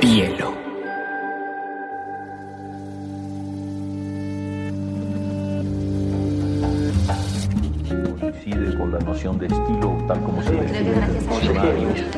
[0.00, 0.58] Hielo.
[8.20, 10.52] coincide con la noción de estilo tal como se.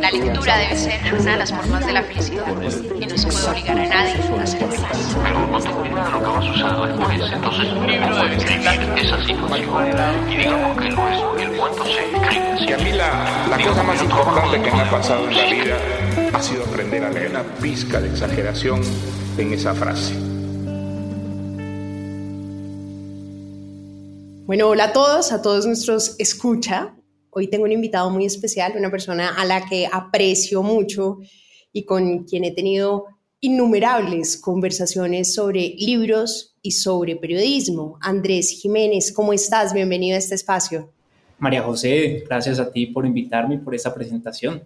[0.01, 2.46] La lectura debe ser una de las formas de la felicidad
[3.01, 4.14] y no se puede obligar a nadie
[6.08, 10.30] lo que vas usado es porque es entonces un libro de escribir esa situación.
[10.30, 12.64] Y digamos que lo es, el cuento se escribe así.
[12.69, 15.76] Y a mí la, la cosa más importante que me ha pasado en la vida
[16.32, 18.80] ha sido aprender a leer una pizca de exageración
[19.36, 20.14] en esa frase.
[24.46, 26.96] Bueno, hola a todos, a todos nuestros escucha.
[27.30, 31.19] Hoy tengo un invitado muy especial, una persona a la que aprecio mucho
[31.72, 33.06] y con quien he tenido
[33.40, 37.98] innumerables conversaciones sobre libros y sobre periodismo.
[38.02, 39.72] Andrés Jiménez, ¿cómo estás?
[39.72, 40.92] Bienvenido a este espacio.
[41.38, 44.62] María José, gracias a ti por invitarme y por esta presentación.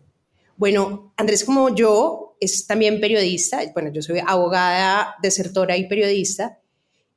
[0.57, 6.59] Bueno, Andrés como yo es también periodista, bueno, yo soy abogada, desertora y periodista,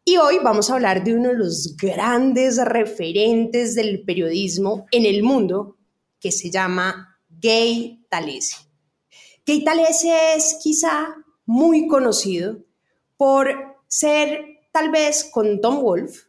[0.05, 5.23] y hoy vamos a hablar de uno de los grandes referentes del periodismo en el
[5.23, 5.75] mundo,
[6.19, 8.55] que se llama Gay Talese.
[9.45, 11.15] Gay Talese es quizá
[11.47, 12.59] muy conocido
[13.17, 13.49] por
[13.87, 16.27] ser, tal vez con Tom Wolfe,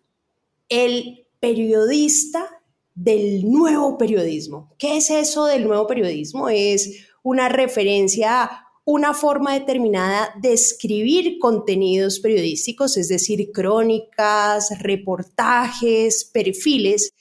[0.71, 2.49] el periodista
[2.95, 4.75] del nuevo periodismo.
[4.79, 6.49] ¿Qué es eso del nuevo periodismo?
[6.49, 16.25] Es una referencia a una forma determinada de escribir contenidos periodísticos, es decir, crónicas, reportajes,
[16.33, 17.13] perfiles,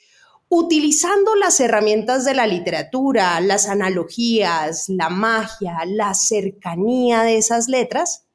[0.50, 8.26] utilizando las herramientas de la literatura, las analogías, la magia, la cercanía de esas letras,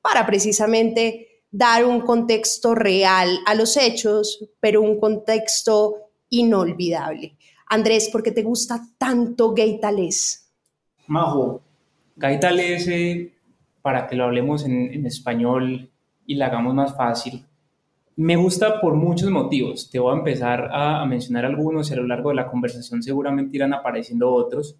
[0.00, 5.96] para precisamente dar un contexto real a los hechos, pero un contexto
[6.30, 7.36] inolvidable.
[7.68, 10.50] Andrés, ¿por qué te gusta tanto Gay Talés?
[11.06, 11.62] Majo,
[12.16, 13.32] Gaita Talese,
[13.82, 15.90] para que lo hablemos en, en español
[16.26, 17.44] y la hagamos más fácil,
[18.16, 19.90] me gusta por muchos motivos.
[19.90, 23.56] Te voy a empezar a, mencionar algunos y a lo largo de la conversación seguramente
[23.56, 24.76] irán apareciendo otros.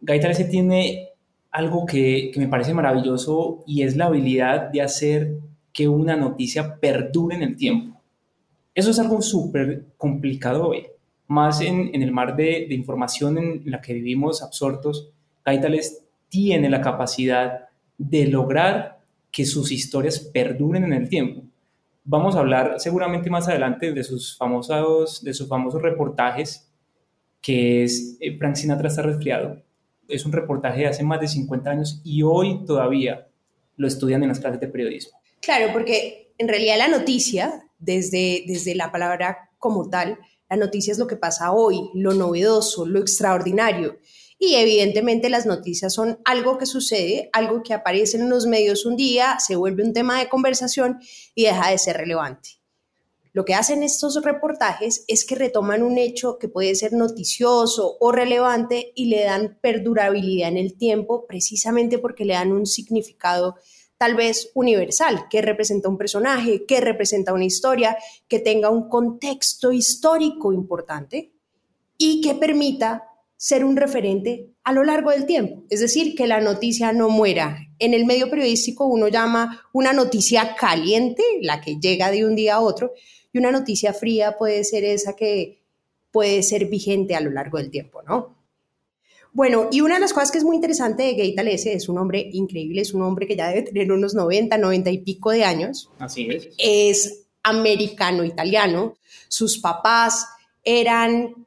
[0.00, 1.10] Gaita tiene
[1.50, 5.38] algo que, me parece maravilloso y es la habilidad de hacer
[5.72, 8.00] que una noticia perdure en el tiempo.
[8.74, 10.86] Eso es algo súper complicado hoy,
[11.28, 15.10] más en, el mar de, de información en la que vivimos absortos.
[15.44, 17.68] Gaita Talese tiene la capacidad
[17.98, 19.00] de lograr
[19.30, 21.42] que sus historias perduren en el tiempo.
[22.04, 26.70] Vamos a hablar seguramente más adelante de sus famosos, de sus famosos reportajes,
[27.40, 29.62] que es eh, Frank Sinatra está resfriado.
[30.06, 33.26] Es un reportaje de hace más de 50 años y hoy todavía
[33.76, 35.18] lo estudian en las clases de periodismo.
[35.40, 40.18] Claro, porque en realidad la noticia, desde, desde la palabra como tal,
[40.50, 43.96] la noticia es lo que pasa hoy, lo novedoso, lo extraordinario.
[44.46, 48.94] Y evidentemente las noticias son algo que sucede, algo que aparece en los medios un
[48.94, 50.98] día, se vuelve un tema de conversación
[51.34, 52.50] y deja de ser relevante.
[53.32, 58.12] Lo que hacen estos reportajes es que retoman un hecho que puede ser noticioso o
[58.12, 63.56] relevante y le dan perdurabilidad en el tiempo precisamente porque le dan un significado
[63.96, 67.96] tal vez universal, que representa un personaje, que representa una historia,
[68.28, 71.32] que tenga un contexto histórico importante
[71.96, 73.08] y que permita
[73.44, 77.58] ser un referente a lo largo del tiempo, es decir, que la noticia no muera.
[77.78, 82.54] En el medio periodístico uno llama una noticia caliente, la que llega de un día
[82.54, 82.94] a otro,
[83.34, 85.62] y una noticia fría puede ser esa que
[86.10, 88.34] puede ser vigente a lo largo del tiempo, ¿no?
[89.34, 91.98] Bueno, y una de las cosas que es muy interesante de Gay Talese es un
[91.98, 95.44] hombre increíble, es un hombre que ya debe tener unos 90, 90 y pico de
[95.44, 95.90] años.
[95.98, 96.48] Así es.
[96.56, 98.96] Es americano-italiano.
[99.28, 100.26] Sus papás
[100.64, 101.43] eran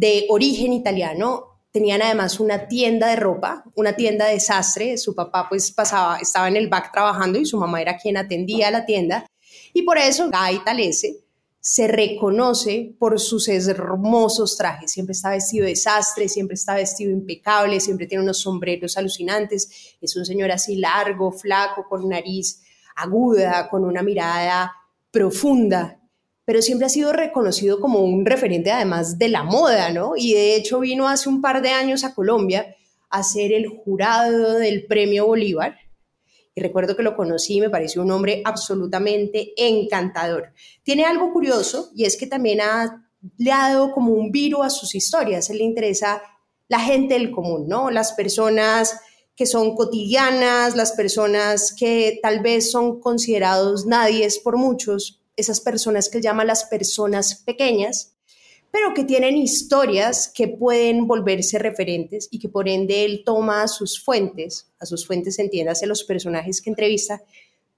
[0.00, 1.60] de origen italiano.
[1.70, 4.96] Tenían además una tienda de ropa, una tienda de sastre.
[4.96, 8.70] Su papá pues pasaba, estaba en el back trabajando y su mamá era quien atendía
[8.70, 9.26] la tienda.
[9.74, 11.20] Y por eso Guy Talese
[11.60, 14.90] se reconoce por sus hermosos trajes.
[14.90, 19.96] Siempre está vestido de sastre, siempre está vestido impecable, siempre tiene unos sombreros alucinantes.
[20.00, 22.62] Es un señor así largo, flaco, con nariz
[22.96, 24.72] aguda, con una mirada
[25.10, 25.99] profunda
[26.50, 30.14] pero siempre ha sido reconocido como un referente además de la moda, ¿no?
[30.16, 32.74] Y de hecho vino hace un par de años a Colombia
[33.08, 35.76] a ser el jurado del Premio Bolívar.
[36.52, 40.52] Y recuerdo que lo conocí y me pareció un hombre absolutamente encantador.
[40.82, 43.08] Tiene algo curioso y es que también ha,
[43.38, 45.50] le dado como un viro a sus historias.
[45.50, 46.20] él le interesa
[46.66, 47.92] la gente del común, ¿no?
[47.92, 49.00] Las personas
[49.36, 56.08] que son cotidianas, las personas que tal vez son considerados nadies por muchos, esas personas
[56.08, 58.16] que llama las personas pequeñas,
[58.70, 63.68] pero que tienen historias que pueden volverse referentes y que por ende él toma a
[63.68, 67.22] sus fuentes, a sus fuentes entiéndase los personajes que entrevista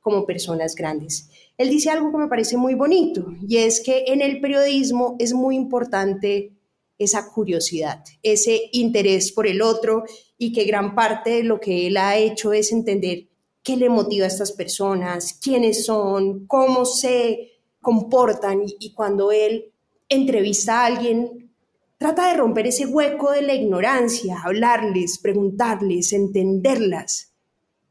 [0.01, 1.31] como personas grandes.
[1.57, 5.33] Él dice algo que me parece muy bonito y es que en el periodismo es
[5.33, 6.53] muy importante
[6.99, 10.05] esa curiosidad, ese interés por el otro
[10.37, 13.29] y que gran parte de lo que él ha hecho es entender
[13.63, 19.73] qué le motiva a estas personas, quiénes son, cómo se comportan y, cuando él
[20.09, 21.51] entrevista a alguien,
[21.99, 27.33] trata de romper ese hueco de la ignorancia, hablarles, preguntarles, entenderlas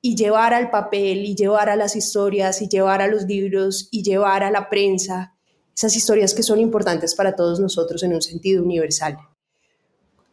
[0.01, 4.03] y llevar al papel y llevar a las historias y llevar a los libros y
[4.03, 5.35] llevar a la prensa
[5.75, 9.17] esas historias que son importantes para todos nosotros en un sentido universal.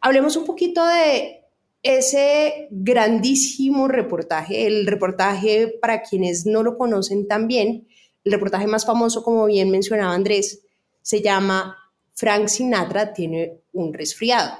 [0.01, 1.38] Hablemos un poquito de
[1.81, 7.87] ese grandísimo reportaje, el reportaje para quienes no lo conocen tan bien,
[8.23, 10.61] el reportaje más famoso, como bien mencionaba Andrés,
[11.01, 11.77] se llama
[12.13, 14.57] Frank Sinatra tiene un resfriado.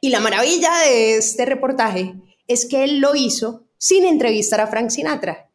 [0.00, 2.14] Y la maravilla de este reportaje
[2.46, 5.48] es que él lo hizo sin entrevistar a Frank Sinatra.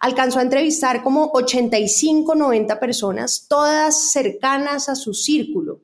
[0.00, 5.80] Alcanzó a entrevistar como 85, 90 personas, todas cercanas a su círculo.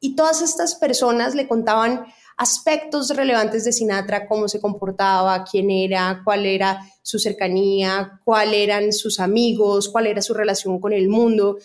[0.00, 6.22] Y todas estas personas le contaban aspectos relevantes de Sinatra, cómo se comportaba, quién era,
[6.24, 11.58] cuál era su cercanía, cuáles eran sus amigos, cuál era su relación con el mundo,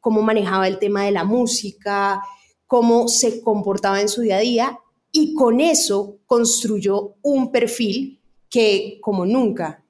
[0.00, 2.22] cómo manejaba el tema de la música,
[2.66, 4.78] cómo se comportaba en su día a día
[5.10, 9.84] y con eso construyó un perfil que como nunca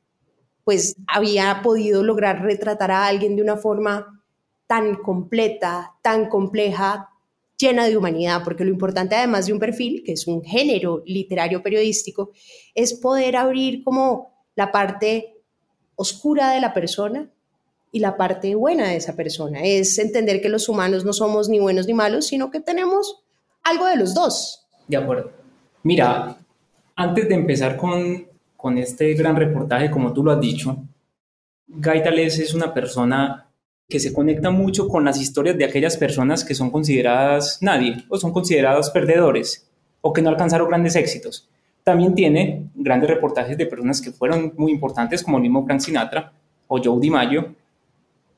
[0.69, 4.23] pues había podido lograr retratar a alguien de una forma
[4.67, 7.09] tan completa, tan compleja,
[7.59, 11.63] llena de humanidad, porque lo importante además de un perfil, que es un género literario
[11.63, 12.31] periodístico,
[12.75, 15.35] es poder abrir como la parte
[15.97, 17.29] oscura de la persona
[17.91, 19.61] y la parte buena de esa persona.
[19.63, 23.23] Es entender que los humanos no somos ni buenos ni malos, sino que tenemos
[23.65, 24.67] algo de los dos.
[24.87, 25.33] De acuerdo.
[25.83, 26.39] Mira,
[26.95, 28.27] antes de empezar con,
[28.57, 30.77] con este gran reportaje, como tú lo has dicho,
[31.67, 33.48] Gaitales es una persona
[33.89, 38.19] que se conecta mucho con las historias de aquellas personas que son consideradas nadie o
[38.19, 39.67] son considerados perdedores
[40.03, 41.49] o que no alcanzaron grandes éxitos.
[41.85, 46.33] También tiene grandes reportajes de personas que fueron muy importantes, como el mismo Frank Sinatra
[46.67, 47.55] o Joe DiMaggio,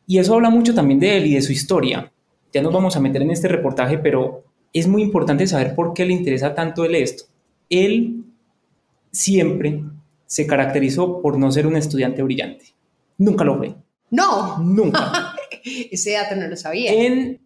[0.06, 2.12] y eso habla mucho también de él y de su historia.
[2.52, 6.04] Ya nos vamos a meter en este reportaje, pero es muy importante saber por qué
[6.04, 7.24] le interesa tanto él esto.
[7.68, 8.24] Él
[9.10, 9.84] siempre
[10.26, 12.66] se caracterizó por no ser un estudiante brillante.
[13.18, 13.74] Nunca lo fue.
[14.10, 14.58] No.
[14.58, 15.12] Nunca.
[15.90, 16.92] Ese dato no lo sabía.
[16.92, 17.40] En,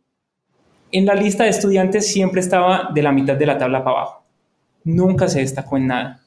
[0.93, 4.25] en la lista de estudiantes siempre estaba de la mitad de la tabla para abajo.
[4.85, 6.21] Nunca se destacó en nada.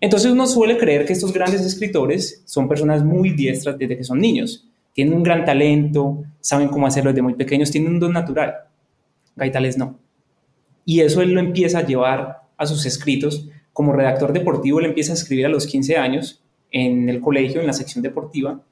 [0.00, 4.20] Entonces uno suele creer que estos grandes escritores son personas muy diestras desde que son
[4.20, 4.68] niños.
[4.92, 8.54] Tienen un gran talento, saben cómo hacerlo desde muy pequeños, tienen un don natural.
[9.36, 9.98] Gaitales no.
[10.84, 13.48] Y eso él lo empieza a llevar a sus escritos.
[13.72, 17.66] Como redactor deportivo, él empieza a escribir a los 15 años en el colegio, en
[17.66, 18.62] la sección deportiva,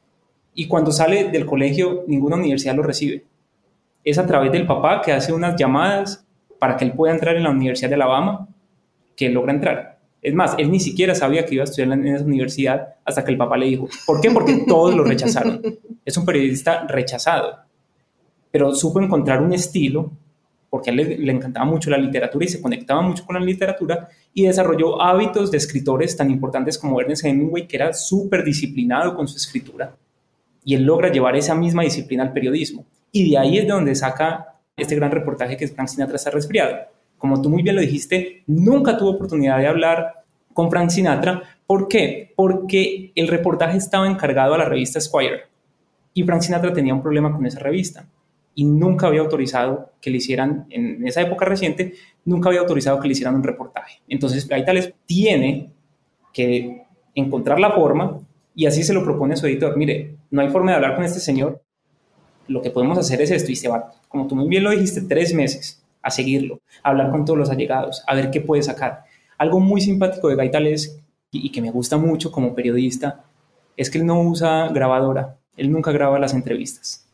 [0.55, 3.25] y cuando sale del colegio ninguna universidad lo recibe.
[4.05, 6.25] Es a través del papá que hace unas llamadas
[6.59, 8.49] para que él pueda entrar en la Universidad de Alabama
[9.17, 9.99] que logra entrar.
[10.23, 13.33] Es más, él ni siquiera sabía que iba a estudiar en esa universidad hasta que
[13.33, 13.89] el papá le dijo.
[14.06, 14.31] ¿Por qué?
[14.31, 15.61] Porque todos lo rechazaron.
[16.05, 17.59] Es un periodista rechazado,
[18.51, 20.11] pero supo encontrar un estilo
[20.71, 23.41] porque a él le, le, encantaba mucho la literatura y se conectaba mucho con la
[23.41, 29.15] literatura y desarrolló hábitos de escritores tan importantes como Ernest Hemingway, que era súper disciplinado
[29.15, 29.94] con su escritura
[30.65, 32.85] y él logra llevar esa misma disciplina al periodismo.
[33.13, 36.31] Y de ahí es de donde saca este gran reportaje que es Frank Sinatra está
[36.31, 36.77] resfriado.
[37.19, 41.43] Como tú muy bien lo dijiste, nunca tuvo oportunidad de hablar con Frank Sinatra.
[41.67, 42.33] ¿Por qué?
[42.35, 45.43] Porque el reportaje estaba encargado a la revista Squire
[46.13, 48.06] y Frank Sinatra tenía un problema con esa revista
[48.55, 51.94] y nunca había autorizado que le hicieran, en esa época reciente,
[52.25, 54.01] nunca había autorizado que le hicieran un reportaje.
[54.09, 55.73] Entonces, Gaitales tiene
[56.33, 58.21] que encontrar la forma
[58.55, 59.77] y así se lo propone a su editor.
[59.77, 61.63] Mire, no hay forma de hablar con este señor.
[62.46, 65.03] Lo que podemos hacer es esto y se va, como tú muy bien lo dijiste,
[65.03, 69.05] tres meses a seguirlo, a hablar con todos los allegados, a ver qué puede sacar.
[69.39, 73.25] Algo muy simpático de Gaitales y que me gusta mucho como periodista
[73.77, 77.08] es que él no usa grabadora, él nunca graba las entrevistas,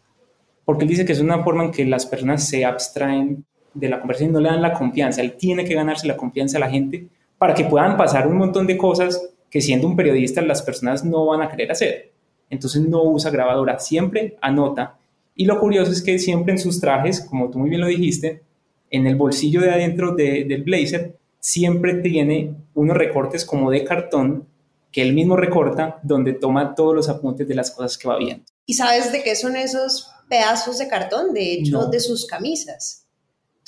[0.64, 4.00] porque él dice que es una forma en que las personas se abstraen de la
[4.00, 6.70] conversación y no le dan la confianza, él tiene que ganarse la confianza a la
[6.70, 11.04] gente para que puedan pasar un montón de cosas que siendo un periodista las personas
[11.04, 12.12] no van a querer hacer.
[12.48, 14.98] Entonces no usa grabadora, siempre anota.
[15.34, 18.42] Y lo curioso es que siempre en sus trajes, como tú muy bien lo dijiste,
[18.90, 24.46] en el bolsillo de adentro del blazer, siempre tiene unos recortes como de cartón
[24.92, 28.44] que él mismo recorta, donde toma todos los apuntes de las cosas que va viendo.
[28.66, 31.32] ¿Y sabes de qué son esos pedazos de cartón?
[31.32, 32.99] De hecho, de sus camisas.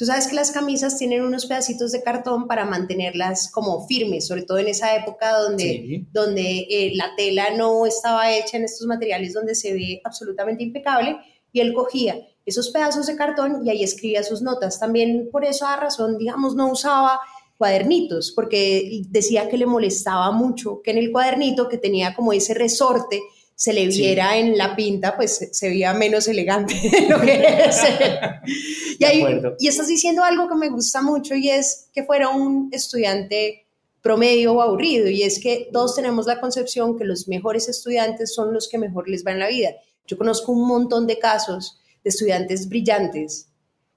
[0.03, 4.43] Tú sabes que las camisas tienen unos pedacitos de cartón para mantenerlas como firmes, sobre
[4.43, 6.07] todo en esa época donde, Sí.
[6.11, 11.19] donde eh, la tela no estaba hecha en estos materiales donde se ve absolutamente impecable
[11.53, 14.81] y él cogía esos pedazos de cartón y ahí escribía sus notas.
[14.81, 17.21] También por esa razón, digamos, no usaba
[17.57, 22.55] cuadernitos porque decía que le molestaba mucho que en el cuadernito que tenía como ese
[22.55, 23.23] resorte
[23.55, 24.01] se le Sí.
[24.01, 27.81] viera en la pinta, pues se, se veía menos elegante de lo que es.
[29.05, 29.25] ahí-
[29.59, 33.67] y estás diciendo algo que me gusta mucho y es que fuera un estudiante
[34.01, 38.53] promedio o aburrido y es que todos tenemos la concepción que los mejores estudiantes son
[38.53, 39.71] los que mejor les va en la vida.
[40.07, 43.49] Yo conozco un montón de casos de estudiantes brillantes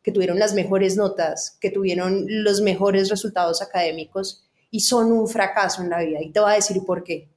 [0.04, 5.82] que tuvieron las mejores notas, que tuvieron los mejores resultados académicos y son un fracaso
[5.82, 6.22] en la vida.
[6.22, 7.28] Y te voy a decir por qué.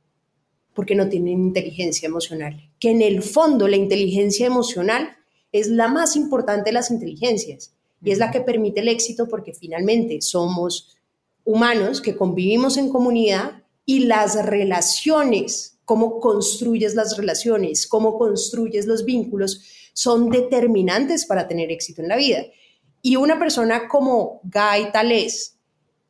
[0.79, 2.71] Porque no tienen inteligencia emocional.
[2.79, 5.17] Que en el fondo la inteligencia emocional
[5.51, 9.53] es la más importante de las inteligencias y es la que permite el éxito porque
[9.53, 10.97] finalmente somos
[11.45, 19.05] humanos que convivimos en comunidad y las relaciones, cómo construyes las relaciones, cómo construyes los
[19.05, 19.63] vínculos,
[19.95, 22.45] son determinantes para tener éxito en la vida.
[23.03, 25.58] Y una persona como Guy Tales,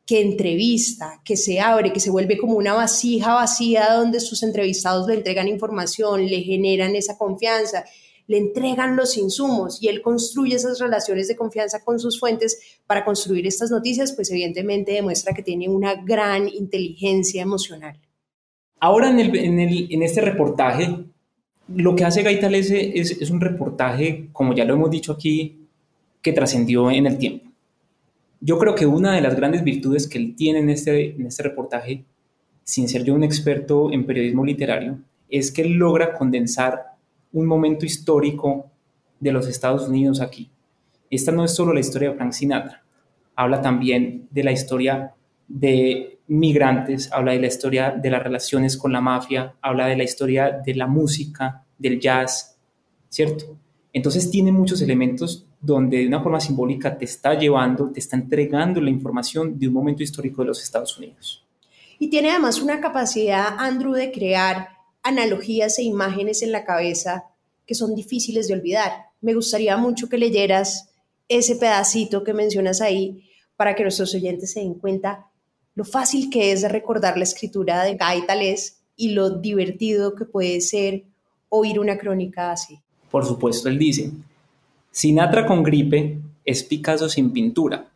[0.09, 5.07] que entrevista, que se abre, que se vuelve como una vasija vacía donde sus entrevistados
[5.07, 7.85] le entregan información, le generan esa confianza,
[8.25, 13.05] le entregan los insumos y él construye esas relaciones de confianza con sus fuentes para
[13.05, 17.95] construir estas noticias, pues evidentemente demuestra que tiene una gran inteligencia emocional.
[18.79, 21.05] Ahora en, este reportaje,
[21.67, 25.67] lo que hace Gaitalese es, es un reportaje, como ya lo hemos dicho aquí,
[26.19, 27.48] que trascendió en el tiempo.
[28.41, 31.43] Yo creo que una de las grandes virtudes que él tiene en este, en este
[31.43, 32.05] reportaje,
[32.63, 36.95] sin ser yo un experto en periodismo literario, es que él logra condensar
[37.33, 38.71] un momento histórico
[39.19, 40.49] de los Estados Unidos aquí.
[41.09, 42.83] Esta no es solo la historia de Frank Sinatra,
[43.35, 45.13] habla también de la historia
[45.47, 50.03] de migrantes, habla de la historia de las relaciones con la mafia, habla de la
[50.03, 52.57] historia de la música, del jazz,
[53.09, 53.57] ¿cierto?
[53.91, 58.79] Entonces tiene muchos elementos donde de una forma simbólica te está llevando, te está entregando
[58.79, 61.43] la información de un momento histórico de los Estados Unidos.
[61.99, 64.69] Y tiene además una capacidad, Andrew, de crear
[65.03, 67.25] analogías e imágenes en la cabeza
[67.65, 68.91] que son difíciles de olvidar.
[69.21, 70.89] Me gustaría mucho que leyeras
[71.27, 75.27] ese pedacito que mencionas ahí para que nuestros oyentes se den cuenta
[75.75, 80.59] lo fácil que es recordar la escritura de Guy Tales y lo divertido que puede
[80.61, 81.03] ser
[81.49, 82.79] oír una crónica así.
[83.11, 84.11] Por supuesto, él dice,
[84.91, 87.91] Sinatra con gripe es Picasso sin pintura,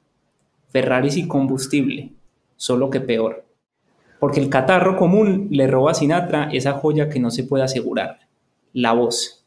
[0.69, 2.11] Ferrari sin combustible,
[2.55, 3.45] solo que peor.
[4.19, 8.19] Porque el catarro común le roba a Sinatra esa joya que no se puede asegurar,
[8.73, 9.43] la voz.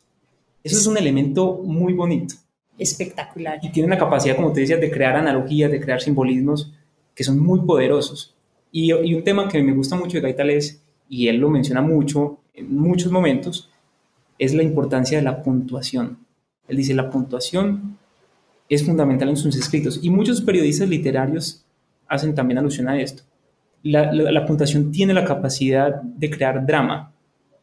[0.64, 2.34] Eso es un elemento muy bonito
[2.76, 3.60] Espectacular.
[3.62, 6.72] y tiene una capacidad, como te decías, de crear analogías, de crear simbolismos
[7.14, 8.34] que son muy poderosos.
[8.72, 11.80] Y, y un tema que me gusta mucho de Gaital es, y él lo menciona
[11.80, 13.70] mucho en muchos momentos,
[14.38, 16.25] es la importancia de la puntuación.
[16.68, 17.98] Él dice, la puntuación
[18.68, 21.64] es fundamental en sus escritos y muchos periodistas literarios
[22.08, 23.22] hacen también alusión a esto.
[23.82, 27.12] La, la- la puntuación tiene la capacidad de crear drama,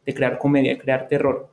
[0.06, 1.50] de crear comedia, de crear terror.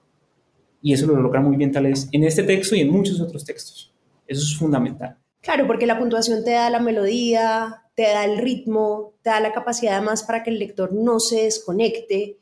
[0.82, 3.44] Y eso lo logra muy bien tal vez en este texto y en muchos otros
[3.46, 3.94] textos.
[4.28, 5.18] Eso es fundamental.
[5.42, 9.52] Claro, porque la puntuación te da la melodía, te da el ritmo, te da la
[9.52, 12.38] capacidad además para que el lector no se desconecte.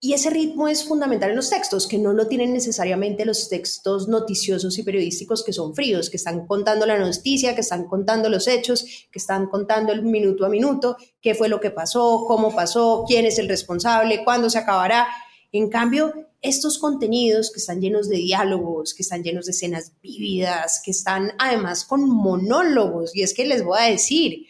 [0.00, 4.06] Y ese ritmo es fundamental en los textos, que no lo tienen necesariamente los textos
[4.06, 8.46] noticiosos y periodísticos que son fríos, que están contando la noticia, que están contando los
[8.46, 13.04] hechos, que están contando el minuto a minuto, qué fue lo que pasó, cómo pasó,
[13.08, 15.08] quién es el responsable, cuándo se acabará.
[15.52, 20.82] En cambio, estos contenidos que están llenos de diálogos, que están llenos de escenas vívidas,
[20.84, 24.44] que están además con monólogos, y es que les voy a decir,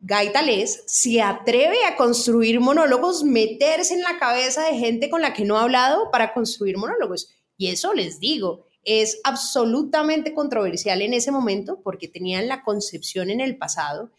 [0.00, 5.32] Guy Tales se atreve a construir monólogos, meterse en la cabeza de gente con la
[5.32, 7.34] que no ha hablado para construir monólogos.
[7.56, 13.40] Y eso les digo, es absolutamente controversial en ese momento porque tenían la concepción en
[13.40, 14.10] el pasado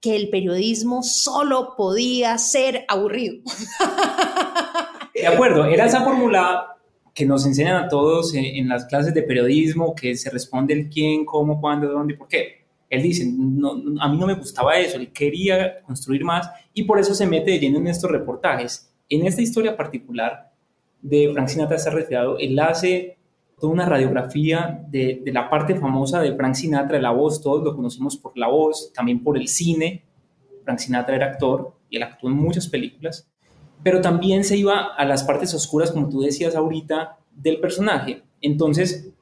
[0.00, 3.42] que el periodismo solo podía ser aburrido.
[5.14, 6.76] De acuerdo, era esa fórmula
[7.12, 10.88] que nos enseñan a todos en, en las clases de periodismo, que se responde el
[10.88, 12.59] quién, cómo, cuándo, dónde y por qué.
[12.90, 17.14] Él dice, a mí no me gustaba eso, él quería construir más y por eso
[17.14, 18.92] se mete de lleno en estos reportajes.
[19.08, 20.50] En esta historia particular
[21.00, 23.16] de Frank Sinatra está retirado, él hace
[23.60, 28.16] toda una radiografía de, la parte famosa de Frank Sinatra, la voz, todos lo conocemos
[28.16, 30.04] por la voz, también por el cine.
[30.64, 33.30] Frank Sinatra era actor y él actuó en muchas películas,
[33.84, 38.22] pero también se iba a las partes oscuras, como tú decías ahorita, del personaje.
[38.40, 39.12] Entonces,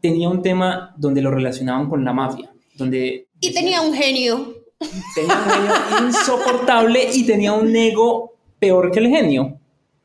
[0.00, 2.53] tenía un tema donde lo relacionaban con la mafia.
[2.74, 3.28] Donde...
[3.40, 4.54] Y tenía un genio.
[5.14, 9.58] Tenía un genio insoportable y tenía un ego peor que el genio.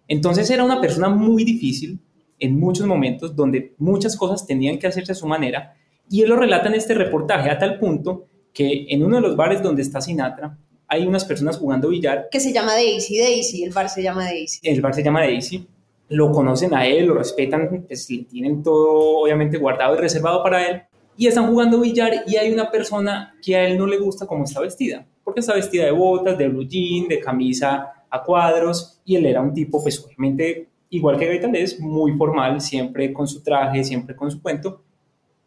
[0.08, 2.00] Entonces era una persona muy difícil
[2.40, 5.76] en muchos momentos donde muchas cosas tenían que hacerse a su manera
[6.10, 9.36] y él lo relata en este reportaje a tal punto que en uno de los
[9.36, 10.58] bares donde está Sinatra
[10.88, 12.30] hay unas personas jugando billar.
[12.32, 14.60] Que se llama Daisy, Daisy, el bar se llama Daisy.
[14.64, 15.68] El bar se llama Daisy.
[16.10, 20.68] Lo conocen a él, lo respetan, pues le tienen todo obviamente guardado y reservado para
[20.68, 20.82] él.
[21.20, 24.46] Y están jugando billar y hay una persona que a él no le gusta cómo
[24.46, 25.06] está vestida.
[25.22, 29.02] Porque está vestida de botas, de blue jean, de camisa a cuadros.
[29.04, 33.44] Y él era un tipo, pues obviamente, igual que Gaitán, muy formal, siempre con su
[33.44, 34.82] traje, siempre con su cuento.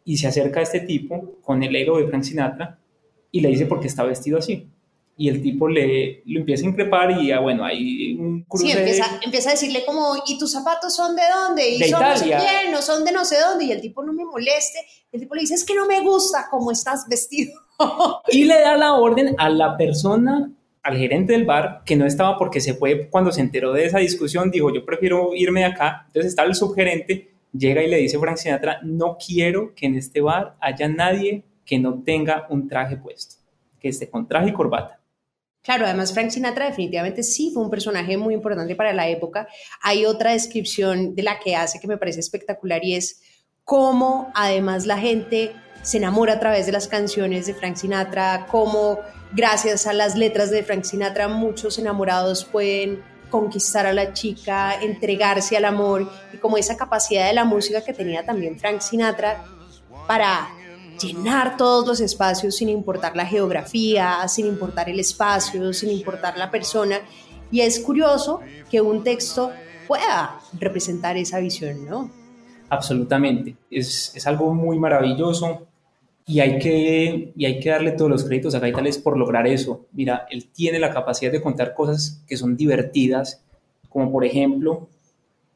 [0.05, 2.77] Y se acerca a este tipo con el ego de Frank Sinatra
[3.31, 4.69] y le dice por qué está vestido así
[5.15, 8.65] y el tipo le lo empieza a increpar y ya bueno, hay un cruce.
[8.65, 11.69] Sí, empieza, empieza, a decirle como, ¿y tus zapatos son de dónde?
[11.69, 12.13] ¿Y de son Italia.
[12.13, 12.71] no sé quién?
[12.71, 13.65] ¿No son de no sé dónde?
[13.65, 14.79] Y el tipo no me moleste.
[15.11, 17.53] El tipo le dice, es que no me gusta cómo estás vestido.
[18.29, 20.51] y le da la orden a la persona,
[20.81, 23.99] al gerente del bar, que no estaba porque se fue cuando se enteró de esa
[23.99, 26.03] discusión, dijo, yo prefiero irme de acá.
[26.07, 30.21] Entonces está el subgerente, llega y le dice Frank Sinatra, no quiero que en este
[30.21, 33.35] bar haya nadie que no tenga un traje puesto,
[33.79, 35.02] que esté con traje y corbata.
[35.63, 39.47] Claro, además Frank Sinatra definitivamente sí fue un personaje muy importante para la época.
[39.81, 43.21] Hay otra descripción de la que hace que me parece espectacular y es
[43.63, 48.99] cómo además la gente se enamora a través de las canciones de Frank Sinatra, cómo
[49.31, 55.55] gracias a las letras de Frank Sinatra muchos enamorados pueden conquistar a la chica, entregarse
[55.55, 59.45] al amor y como esa capacidad de la música que tenía también Frank Sinatra
[60.07, 60.49] para
[61.01, 66.51] llenar todos los espacios sin importar la geografía, sin importar el espacio, sin importar la
[66.51, 67.01] persona.
[67.51, 69.51] Y es curioso que un texto
[69.87, 72.09] pueda representar esa visión, ¿no?
[72.69, 73.55] Absolutamente.
[73.69, 75.67] Es, es algo muy maravilloso
[76.25, 79.85] y hay, que, y hay que darle todos los créditos a Gaitales por lograr eso.
[79.91, 83.43] Mira, él tiene la capacidad de contar cosas que son divertidas,
[83.89, 84.87] como por ejemplo,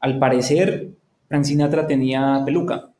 [0.00, 0.90] al parecer,
[1.26, 2.90] Frank Sinatra tenía peluca.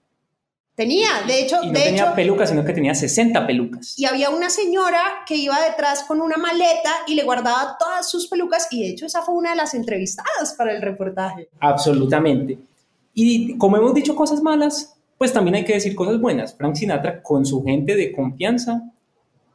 [0.79, 3.99] Tenía, de hecho, y no de tenía hecho, pelucas, sino que tenía 60 pelucas.
[3.99, 8.29] y había una señora que iba detrás con una maleta y le guardaba todas sus
[8.29, 11.49] pelucas y de hecho esa fue una de las entrevistadas para el reportaje.
[11.59, 12.59] Absolutamente.
[13.13, 16.57] Y como hemos dicho cosas malas, pues también hay que decir cosas buenas.
[16.57, 18.93] Frank Sinatra, con su gente de confianza,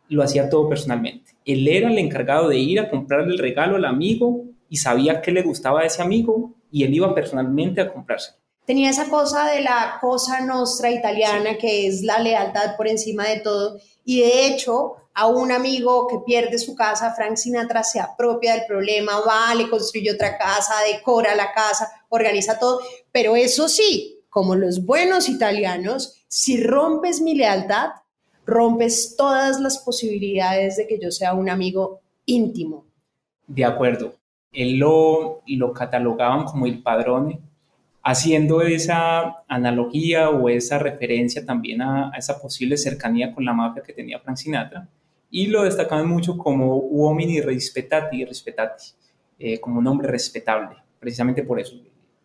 [0.10, 1.32] lo hacía todo personalmente.
[1.46, 5.32] Él era el encargado de ir a comprarle el regalo al amigo y sabía qué
[5.32, 8.43] le gustaba a ese amigo y él iba personalmente a comprárselo.
[8.66, 13.40] Tenía esa cosa de la cosa nostra italiana que es la lealtad por encima de
[13.40, 18.56] todo y de hecho a un amigo que pierde su casa, Frank Sinatra se apropia
[18.56, 22.80] del problema, va, le construye otra casa, decora la casa, organiza todo,
[23.12, 27.92] pero eso sí, como los buenos italianos, si rompes mi lealtad,
[28.46, 32.88] rompes todas las posibilidades de que yo sea un amigo íntimo.
[33.46, 34.16] De acuerdo.
[34.52, 37.40] Él lo, lo catalogaban como el padrone
[38.04, 43.82] haciendo esa analogía o esa referencia también a, a, esa posible cercanía con la mafia
[43.82, 44.88] que tenía Frank Sinatra,
[45.32, 48.86] y lo destacaban mucho como uomini rispettati, rispettati
[49.40, 51.76] eh, como un hombre respetable, precisamente por eso.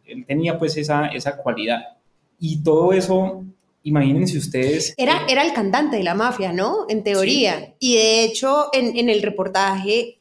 [0.05, 1.97] Él tenía pues esa, esa cualidad.
[2.39, 3.45] Y todo eso,
[3.83, 4.95] imagínense ustedes...
[4.97, 6.85] Era, era el cantante de la mafia, ¿no?
[6.89, 7.59] En teoría.
[7.61, 7.75] Sí.
[7.79, 10.19] Y de hecho, en, en el reportaje,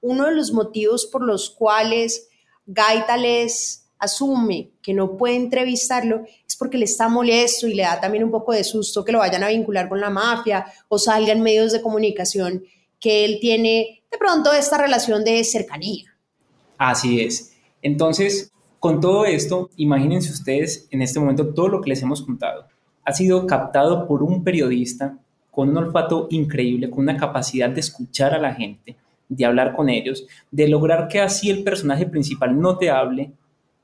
[0.00, 2.30] uno de los motivos por los cuales
[2.66, 8.00] Gaita les asume que no puede entrevistarlo es porque le está molesto y le da
[8.00, 11.40] también un poco de susto que lo vayan a vincular con la mafia o salgan
[11.40, 12.64] medios de comunicación
[12.98, 16.16] que él tiene de pronto esta relación de cercanía.
[16.78, 17.52] Así es.
[17.80, 22.66] Entonces, con todo esto, imagínense ustedes en este momento todo lo que les hemos contado.
[23.04, 25.16] Ha sido captado por un periodista
[25.52, 28.96] con un olfato increíble, con una capacidad de escuchar a la gente,
[29.28, 33.32] de hablar con ellos, de lograr que así el personaje principal no te hable,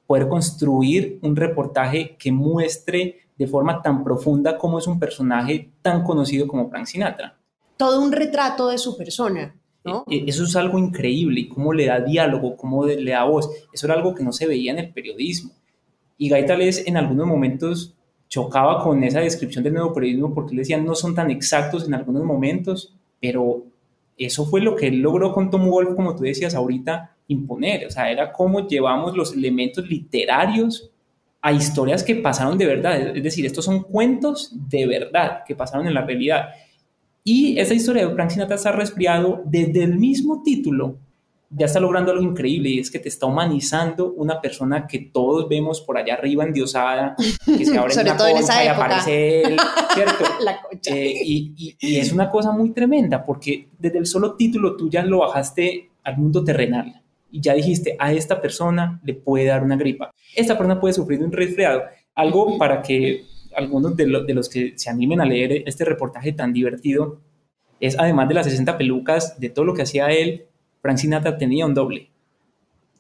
[0.09, 6.03] poder construir un reportaje que muestre de forma tan profunda cómo es un personaje tan
[6.03, 7.37] conocido como Frank Sinatra.
[7.77, 10.05] Todo un retrato de su persona, ¿no?
[10.09, 13.51] Eso es algo increíble, y cómo le da diálogo, cómo le da voz.
[13.71, 15.53] Eso era algo que no se veía en el periodismo.
[16.17, 17.95] Y Gaitales en algunos momentos
[18.29, 21.93] chocaba con esa descripción del nuevo periodismo porque le decían no son tan exactos en
[21.93, 23.67] algunos momentos, pero
[24.17, 27.91] eso fue lo que él logró con Tom Wolf, como tú decías ahorita, imponer, o
[27.91, 30.91] sea, era cómo llevamos los elementos literarios
[31.41, 35.87] a historias que pasaron de verdad, es decir, estos son cuentos de verdad que pasaron
[35.87, 36.49] en la realidad.
[37.23, 40.97] Y esa historia de Frank Sinatra está resfriado desde el mismo título
[41.51, 45.49] ya está logrando algo increíble y es que te está humanizando una persona que todos
[45.49, 48.85] vemos por allá arriba endiosada, que se abre Sobre una todo en esa y época.
[48.85, 49.57] aparece él,
[49.95, 50.25] ¿cierto?
[50.45, 50.95] La concha.
[50.95, 54.91] Eh, y, y- y es una cosa muy tremenda porque desde el solo título tú
[54.91, 59.63] ya lo bajaste al mundo terrenal y ya dijiste a esta persona le puede dar
[59.63, 61.83] una gripa, esta persona puede sufrir un resfriado,
[62.15, 66.53] algo para que algunos de, de los que se animen a leer este reportaje tan
[66.53, 67.21] divertido
[67.81, 70.47] es además de las 60 pelucas, de todo lo que hacía él,
[70.83, 72.11] Frank Sinatra tenía un doble,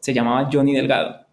[0.00, 1.26] se llamaba Johnny Delgado.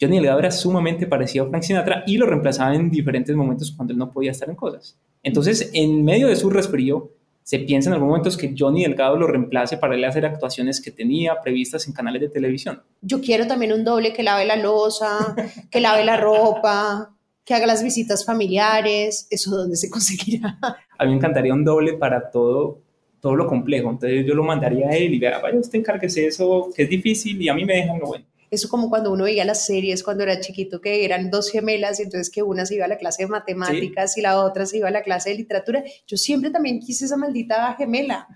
[0.00, 3.92] Johnny Delgado era sumamente parecido a Frank Sinatra y lo reemplazaba en diferentes momentos cuando
[3.92, 4.98] él no podía estar en cosas.
[5.22, 7.10] Entonces, en medio de su resfrío,
[7.42, 10.90] se piensa en algunos momentos que Johnny Delgado lo reemplace para él hacer actuaciones que
[10.90, 12.82] tenía previstas en canales de televisión.
[13.00, 15.34] Yo quiero también un doble que lave la losa,
[15.70, 19.26] que lave la ropa, que haga las visitas familiares.
[19.30, 20.58] ¿Eso dónde se conseguirá?
[20.96, 22.78] A mí me encantaría un doble para todo,
[23.20, 23.90] todo lo complejo.
[23.90, 27.40] Entonces, yo lo mandaría a él y vea, vaya, usted encárguese eso, que es difícil
[27.42, 28.24] y a mí me dejan lo bueno.
[28.50, 32.04] Eso como cuando uno veía las series cuando era chiquito, que eran dos gemelas y
[32.04, 34.88] entonces que una se iba a la clase de matemáticas y la otra se iba
[34.88, 35.84] a la clase de literatura.
[36.06, 38.26] Yo siempre también quise esa maldita gemela,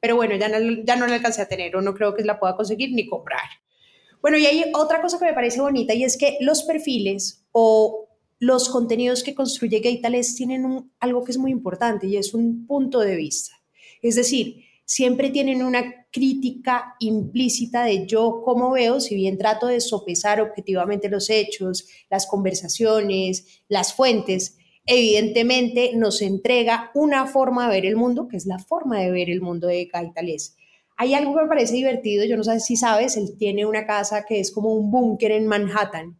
[0.00, 2.40] pero bueno, ya no, ya no la alcancé a tener o no creo que la
[2.40, 3.42] pueda conseguir ni comprar.
[4.22, 8.08] Bueno, y hay otra cosa que me parece bonita y es que los perfiles o
[8.40, 13.00] los contenidos que construye Gaitales tienen algo que es muy importante y es un punto
[13.00, 13.52] de vista.
[14.00, 19.82] Es decir, siempre tienen una crítica implícita de yo cómo veo, si bien trato de
[19.82, 27.84] sopesar objetivamente los hechos, las conversaciones, las fuentes, evidentemente nos entrega una forma de ver
[27.84, 30.56] el mundo, que es la forma de ver el mundo de Gaitales.
[30.96, 34.24] Hay algo que me parece divertido, yo no sé si sabes, él tiene una casa
[34.24, 36.18] que es como un búnker en Manhattan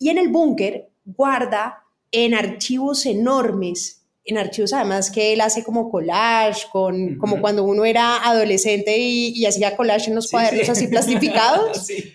[0.00, 5.90] y en el búnker guarda en archivos enormes, en archivos además que él hace como
[5.90, 10.86] collage, con, como cuando uno era adolescente y, y hacía collage en los cuadernos así
[10.86, 12.12] plastificados, Sí.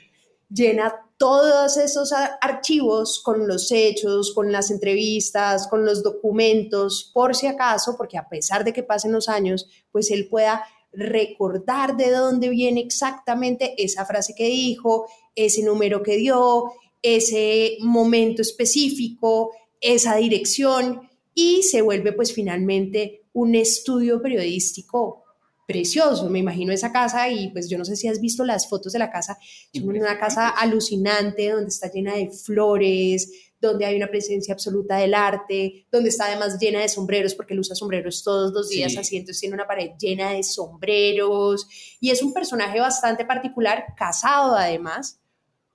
[0.49, 7.47] llena todos esos archivos con los hechos, con las entrevistas, con los documentos, por si
[7.47, 12.49] acaso, porque a pesar de que pasen los años, pues él pueda recordar de dónde
[12.49, 21.06] viene exactamente esa frase que dijo, ese número que dio, ese momento específico, esa dirección
[21.39, 25.23] y se vuelve pues finalmente un estudio periodístico
[25.67, 26.31] precioso.
[26.31, 28.97] Me imagino esa casa y pues yo no sé si has visto las fotos de
[28.97, 29.37] la casa.
[29.71, 35.13] Es una casa alucinante donde está llena de flores, donde hay una presencia absoluta del
[35.13, 38.97] arte, donde está además llena de sombreros porque él usa sombreros todos los días, Sí.
[38.97, 41.67] así entonces tiene una pared llena de sombreros
[41.99, 45.19] y es un personaje bastante particular, casado además,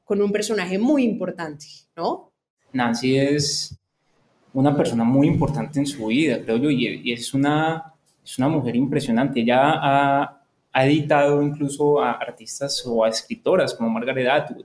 [0.03, 2.33] con un personaje muy importante, ¿no?
[2.73, 3.79] Nancy es
[4.55, 8.49] una persona muy importante en su vida, creo yo, y, y es, una, es una
[8.49, 9.41] mujer impresionante.
[9.41, 14.65] Ella ha, ha editado incluso a artistas o a escritoras como Margaret Atwood.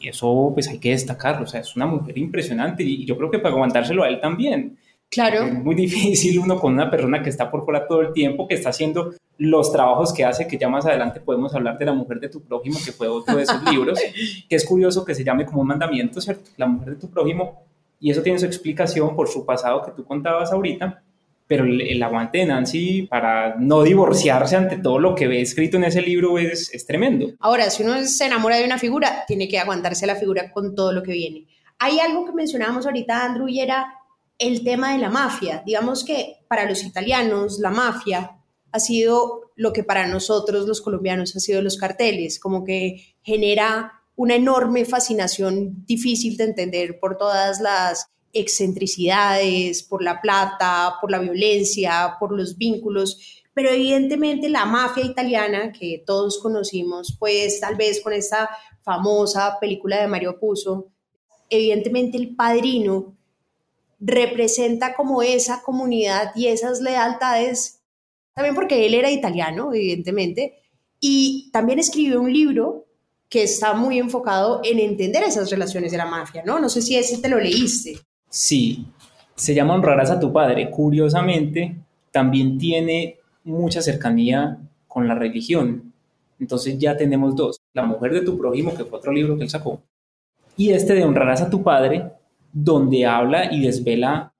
[0.00, 3.16] Y eso pues hay que destacarlo, o sea, es una mujer impresionante y, y yo
[3.16, 4.76] creo que para aguantárselo a él también.
[5.08, 5.44] Claro.
[5.44, 8.54] Es muy difícil uno con una persona que está por fuera todo el tiempo, que
[8.54, 12.18] está haciendo los trabajos que hace, que ya más adelante podemos hablar de la mujer
[12.18, 14.00] de tu prójimo, que fue otro de esos libros,
[14.48, 16.50] que es curioso que se llame como un mandamiento, ¿cierto?
[16.56, 17.62] La mujer de tu prójimo,
[18.02, 21.04] y eso tiene su explicación por su pasado que tú contabas ahorita,
[21.46, 25.76] pero el, el aguante de Nancy para no divorciarse ante todo lo que ve escrito
[25.76, 27.28] en ese libro es, es tremendo.
[27.38, 30.92] Ahora, si uno se enamora de una figura, tiene que aguantarse la figura con todo
[30.92, 31.46] lo que viene.
[31.78, 33.94] Hay algo que mencionábamos ahorita, Andrew, y era
[34.36, 35.62] el tema de la mafia.
[35.64, 38.32] Digamos que para los italianos la mafia
[38.72, 44.01] ha sido lo que para nosotros los colombianos ha sido los carteles, como que genera
[44.16, 51.18] una enorme fascinación difícil de entender por todas las excentricidades, por la plata, por la
[51.18, 58.00] violencia, por los vínculos, pero evidentemente la mafia italiana que todos conocimos, pues tal vez
[58.00, 58.48] con esta
[58.82, 60.88] famosa película de Mario Puzo,
[61.50, 63.14] evidentemente el padrino
[64.00, 67.82] representa como esa comunidad y esas lealtades,
[68.34, 70.58] también porque él era italiano, evidentemente,
[70.98, 72.86] y también escribió un libro
[73.32, 76.60] que está muy enfocado en entender esas relaciones de la mafia, ¿no?
[76.60, 77.98] No sé si ese te lo leíste.
[78.28, 78.84] Sí,
[79.34, 80.70] se llama Honrarás a tu padre.
[80.70, 81.74] Curiosamente,
[82.10, 85.94] también tiene mucha cercanía con la religión.
[86.38, 87.58] Entonces ya tenemos dos.
[87.72, 89.80] La mujer de tu prójimo, que fue otro libro que él sacó,
[90.58, 92.12] y este de Honrarás a tu padre,
[92.52, 94.31] donde habla y desvela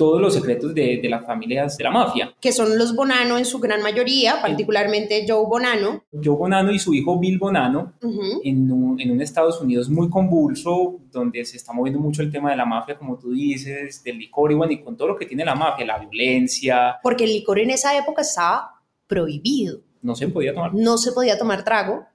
[0.00, 2.34] todos los secretos de, de las familias de la mafia.
[2.40, 6.04] Que son los Bonano en su gran mayoría, particularmente Joe Bonano.
[6.12, 8.40] Joe Bonano y su hijo Bill Bonano, Ujú.
[8.42, 12.50] en un, en un Estados Unidos muy convulso, donde se está moviendo mucho el tema
[12.50, 15.26] de la mafia, como tú dices, del licor y bueno, y con todo lo que
[15.26, 19.80] tiene la mafia, la violencia, Porque el licor en esa época estaba prohibido.
[20.02, 20.72] no se podía tomar.
[20.74, 22.06] no se podía tomar trago.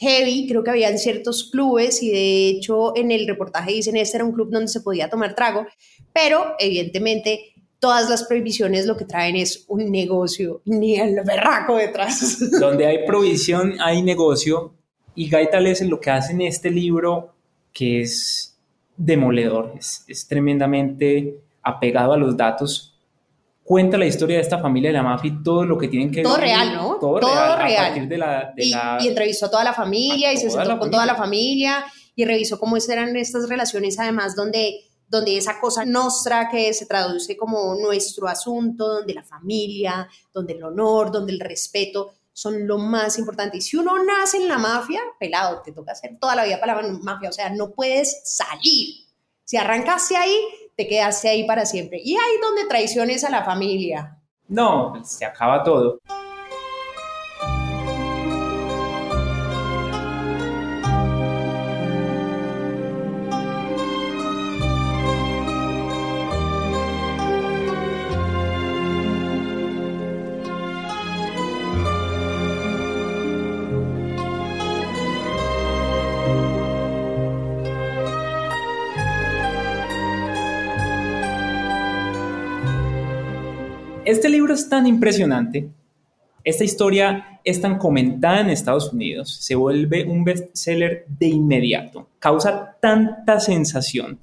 [0.00, 4.24] Heavy, creo que habían ciertos clubes y de hecho en el reportaje dicen este era
[4.24, 5.66] un club donde se podía tomar trago,
[6.14, 12.38] pero evidentemente todas las prohibiciones lo que traen es un negocio ni el berraco detrás.
[12.60, 14.74] Donde hay provisión, hay negocio.
[15.14, 17.34] Y Gaitales lo que hace en este libro,
[17.72, 18.58] que es
[18.96, 22.89] demoledor, es, es tremendamente apegado a los datos,
[23.70, 26.22] cuenta la historia de esta familia de la mafia y todo lo que tienen que
[26.22, 26.42] Todo ver.
[26.46, 26.96] real, ¿no?
[27.00, 27.62] Todo, Todo real.
[27.62, 27.84] real.
[27.84, 28.52] A partir de la...
[28.56, 31.14] de y, la- y entrevistó a toda la familia y se sentó con toda la
[31.14, 31.82] familia.
[31.82, 36.84] familia y revisó cómo eran estas relaciones, además, donde, donde esa cosa nostra que se
[36.86, 42.76] traduce como nuestro asunto, donde la familia, donde el honor, donde el respeto son lo
[42.76, 43.58] más importante.
[43.58, 46.82] Y si uno nace en la mafia, pelado, te toca hacer toda la vida para
[46.82, 48.96] la mafia, o sea, no puedes salir.
[49.44, 50.36] Si arrancaste ahí,
[50.80, 52.00] te quedaste ahí para siempre.
[52.02, 54.16] Y ahí donde traiciones a la familia.
[54.48, 56.00] No, se acaba todo.
[84.10, 85.68] Este libro es tan impresionante,
[86.42, 92.76] esta historia es tan comentada en Estados Unidos, se vuelve un bestseller de inmediato, causa
[92.80, 94.18] tanta sensación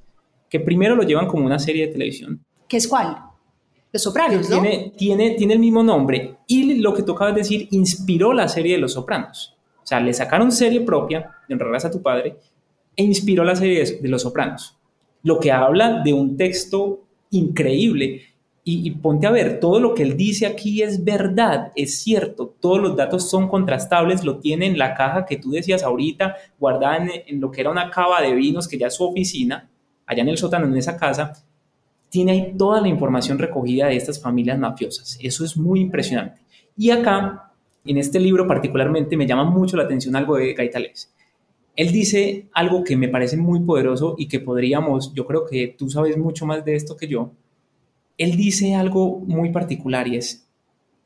[0.49, 2.43] que primero lo llevan como una serie de televisión.
[2.67, 3.17] ¿Qué es cuál?
[3.93, 4.61] Los Sopranos, ¿no?
[4.61, 8.81] Tiene, tiene, tiene el mismo nombre y lo que de decir inspiró la serie de
[8.81, 9.55] Los Sopranos.
[9.81, 12.35] O sea, le sacaron serie propia de Honrarás a tu padre
[12.93, 14.77] e inspiró la serie de, de Los Sopranos.
[15.23, 18.26] Lo que habla de un texto increíble.
[18.69, 22.81] Y, ponte a ver, todo lo que él dice aquí es verdad, es cierto, todos
[22.81, 27.09] los datos son contrastables, lo tiene en la caja que tú decías ahorita, guardada en,
[27.27, 29.69] en lo que era una cava de vinos, que ya es su oficina,
[30.05, 31.31] allá en el sótano, en esa casa,
[32.09, 35.17] tiene ahí toda la información recogida de estas familias mafiosas.
[35.21, 36.41] Eso es muy impresionante.
[36.75, 37.53] Y acá,
[37.85, 41.13] en este libro particularmente, me llama mucho la atención algo de Gaitales.
[41.73, 45.89] Él dice algo que me parece muy poderoso y que podríamos, yo creo que tú
[45.89, 47.31] sabes mucho más de esto que yo.
[48.17, 50.47] Él dice algo muy particular y es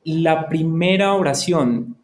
[0.03, 1.97] la primera oración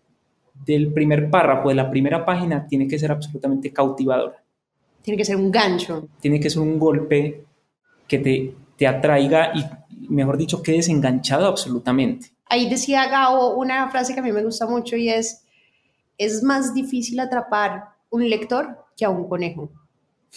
[0.65, 4.43] del primer párrafo de la primera página tiene que ser absolutamente cautivadora.
[5.01, 6.09] Tiene que ser un gancho.
[6.19, 7.45] Tiene que ser un golpe
[8.07, 9.65] que te, te atraiga y,
[10.13, 12.31] mejor dicho, quedes enganchado absolutamente.
[12.45, 15.43] Ahí decía Gabo una frase que a mí me gusta mucho y es,
[16.17, 19.71] es más difícil atrapar un lector que a un conejo.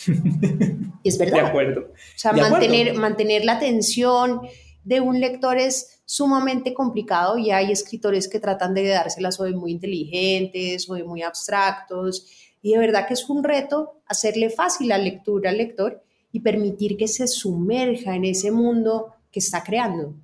[0.06, 1.42] Y es verdad.
[1.42, 1.80] De acuerdo.
[1.80, 3.00] O sea, De mantener, acuerdo.
[3.00, 4.40] mantener la atención
[4.84, 9.52] de un lector es sumamente complicado y hay escritores que tratan de dárselas o de
[9.52, 12.26] muy inteligentes o de muy abstractos
[12.62, 16.96] y de verdad que es un reto hacerle fácil la lectura al lector y permitir
[16.96, 20.14] que se sumerja en ese mundo que está creando.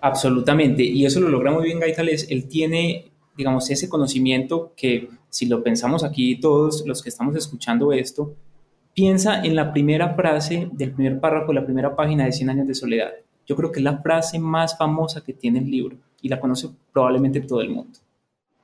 [0.00, 0.82] Absolutamente.
[0.82, 2.26] Y eso lo logra muy bien Gaitales.
[2.30, 7.92] Él tiene, digamos, ese conocimiento que, si lo pensamos aquí todos los que estamos escuchando
[7.92, 8.34] esto,
[8.96, 12.74] piensa en la primera frase del primer párrafo, la primera página de 100 años de
[12.74, 13.12] soledad.
[13.46, 16.70] Yo creo que es la frase más famosa que tiene el libro y la conoce
[16.94, 17.98] probablemente todo el mundo.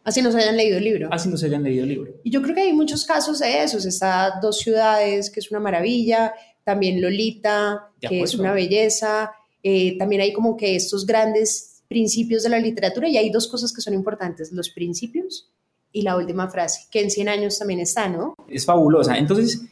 [0.02, 1.08] Así nos hayan leído el libro.
[1.12, 2.12] Así no se hayan leído el libro.
[2.24, 3.84] Y yo creo que hay muchos casos de esos.
[3.84, 6.32] Está Dos Ciudades, que es una maravilla.
[6.64, 9.32] También Lolita, De que es una belleza.
[9.62, 13.70] Eh, también hay como que estos grandes principios de la literatura y hay dos cosas
[13.70, 15.52] que son importantes, los principios
[15.92, 18.34] y la última frase, que en 100 años también está, ¿no?
[18.48, 19.18] es fabulosa.
[19.18, 19.62] Entonces,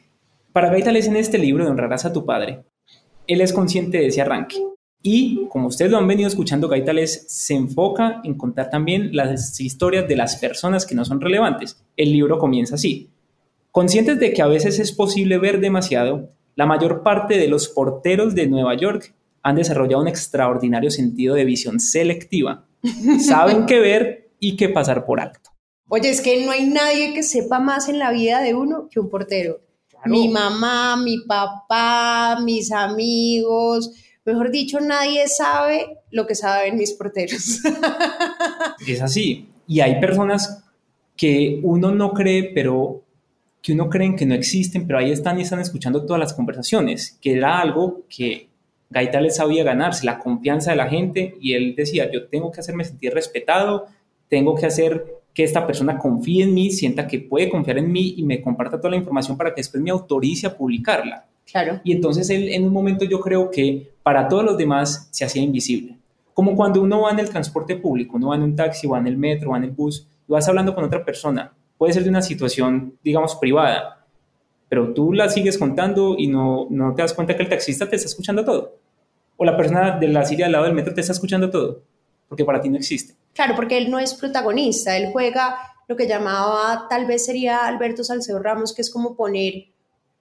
[0.52, 2.64] para Gaitales en este libro de Honrarás a tu padre,
[3.26, 4.56] él es consciente de ese arranque.
[5.02, 10.06] Y como ustedes lo han venido escuchando, Gaitales se enfoca en contar también las historias
[10.06, 11.82] de las personas que no son relevantes.
[11.96, 13.08] El libro comienza así.
[13.70, 18.34] Conscientes de que a veces es posible ver demasiado, la mayor parte de los porteros
[18.34, 22.66] de Nueva York han desarrollado un extraordinario sentido de visión selectiva.
[23.20, 25.50] Saben qué ver y qué pasar por alto.
[25.88, 29.00] Oye, es que no hay nadie que sepa más en la vida de uno que
[29.00, 29.60] un portero.
[30.06, 33.90] Mi mamá, mi papá, mis amigos,
[34.24, 37.60] mejor dicho, nadie sabe lo que saben mis porteros.
[38.86, 39.48] Es así.
[39.66, 40.64] Y hay personas
[41.16, 43.04] que uno no cree, pero
[43.62, 47.18] que uno creen que no existen, pero ahí están y están escuchando todas las conversaciones,
[47.20, 48.48] que era algo que
[48.88, 52.60] Gaita les sabía ganarse, la confianza de la gente, y él decía, yo tengo que
[52.60, 53.86] hacerme sentir respetado,
[54.28, 58.14] tengo que hacer que esta persona confíe en mí, sienta que puede confiar en mí
[58.16, 61.26] y me comparta toda la información para que después me autorice a publicarla.
[61.50, 61.80] Claro.
[61.84, 65.42] Y entonces él en un momento yo creo que para todos los demás se hacía
[65.42, 65.96] invisible.
[66.34, 69.06] Como cuando uno va en el transporte público, uno va en un taxi, va en
[69.06, 72.10] el metro, va en el bus, y vas hablando con otra persona puede ser de
[72.10, 74.04] una situación, digamos, privada,
[74.68, 77.96] pero tú la sigues contando y no, no te das cuenta que el taxista te
[77.96, 78.76] está escuchando todo.
[79.38, 81.80] O la persona de la silla al lado del metro te está escuchando todo,
[82.28, 83.14] porque para ti no existe.
[83.34, 85.56] Claro, porque él no es protagonista, él juega
[85.88, 89.66] lo que llamaba, tal vez sería Alberto Salcedo Ramos, que es como poner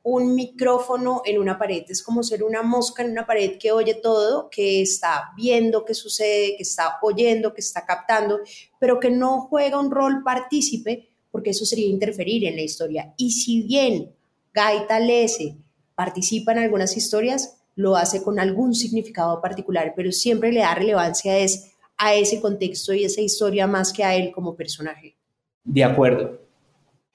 [0.02, 3.96] un micrófono en una pared, es como ser una mosca en una pared que oye
[3.96, 8.40] todo, que está viendo qué sucede, que está oyendo, que está captando,
[8.80, 13.14] pero que no juega un rol partícipe, porque eso sería interferir en la historia.
[13.18, 14.16] Y si bien
[14.54, 15.58] Gaita Lese
[15.96, 21.38] participa en algunas historias, lo hace con algún significado particular, pero siempre le da relevancia
[21.38, 25.16] es a ese contexto y esa historia más que a él como personaje.
[25.64, 26.40] De acuerdo.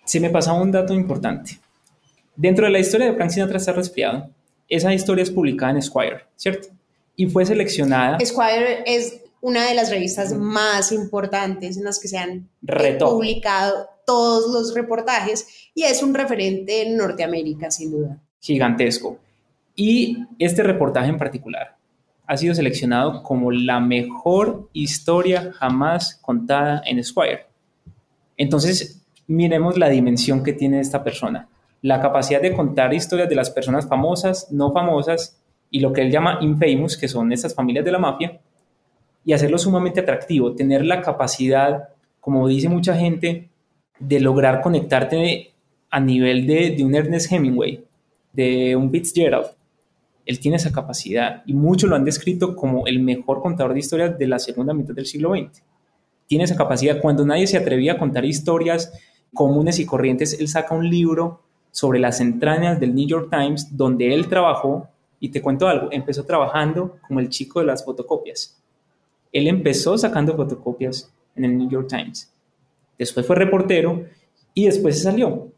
[0.05, 1.59] Se me pasa un dato importante.
[2.37, 4.29] Dentro de la historia de Frank Sinatra está resfriado,
[4.69, 6.69] esa historia es publicada en Esquire, ¿cierto?
[7.17, 8.19] Y fue seleccionada.
[8.19, 12.49] Esquire es una de las revistas más importantes en las que se han
[12.99, 18.21] publicado todos los reportajes y es un referente en Norteamérica, sin duda.
[18.41, 19.19] Gigantesco.
[19.75, 21.77] Y este reportaje en particular
[22.27, 27.47] ha sido seleccionado como la mejor historia jamás contada en Esquire.
[28.37, 31.49] Entonces, miremos la dimensión que tiene esta persona
[31.85, 35.39] la capacidad de contar historias de las personas famosas, no famosas
[35.71, 38.41] y lo que él llama infamous, que son esas familias de la mafia,
[39.23, 43.51] y hacerlo sumamente atractivo, tener la capacidad, como dice mucha gente,
[43.99, 45.53] de lograr conectarte
[45.91, 47.85] a nivel de, un Ernest Hemingway,
[48.33, 49.49] de un Fitzgerald.
[50.27, 54.19] Él tiene esa capacidad y muchos lo han descrito como el mejor contador de historias
[54.19, 55.63] de la segunda mitad del siglo XX.
[56.27, 57.01] Tiene esa capacidad.
[57.01, 58.93] Cuando nadie se atrevía a contar historias
[59.35, 64.15] comunes y corrientes, él saca un libro sobre las entrañas del New York Times, donde
[64.15, 64.89] él trabajó,
[65.21, 68.61] y te cuento algo, empezó trabajando como el chico de las fotocopias.
[69.33, 72.31] Él empezó sacando fotocopias en el New York Times.
[72.99, 74.05] Después fue reportero
[74.53, 75.49] y después se salió.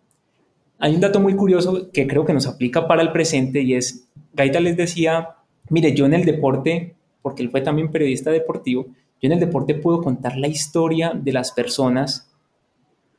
[0.78, 4.08] Hay un dato muy curioso que creo que nos aplica para el presente y es,
[4.34, 5.36] Gaita les decía,
[5.70, 8.86] mire, yo en el deporte, porque él fue también periodista deportivo,
[9.20, 12.30] yo en el deporte puedo contar la historia de las personas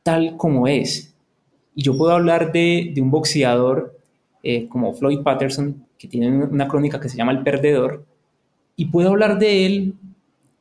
[0.04, 1.14] tal como es.
[1.74, 3.98] Y yo puedo hablar de, un boxeador
[4.42, 8.04] eh, como Floyd Patterson, que tiene una crónica que se llama El Perdedor,
[8.76, 9.94] y puedo hablar de él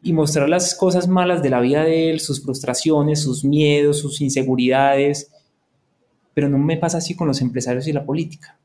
[0.01, 4.21] y mostrar las cosas malas de la vida de él, sus frustraciones, sus miedos, sus
[4.21, 5.31] inseguridades,
[6.37, 8.59] pero no me pasa así con los empresarios y la política.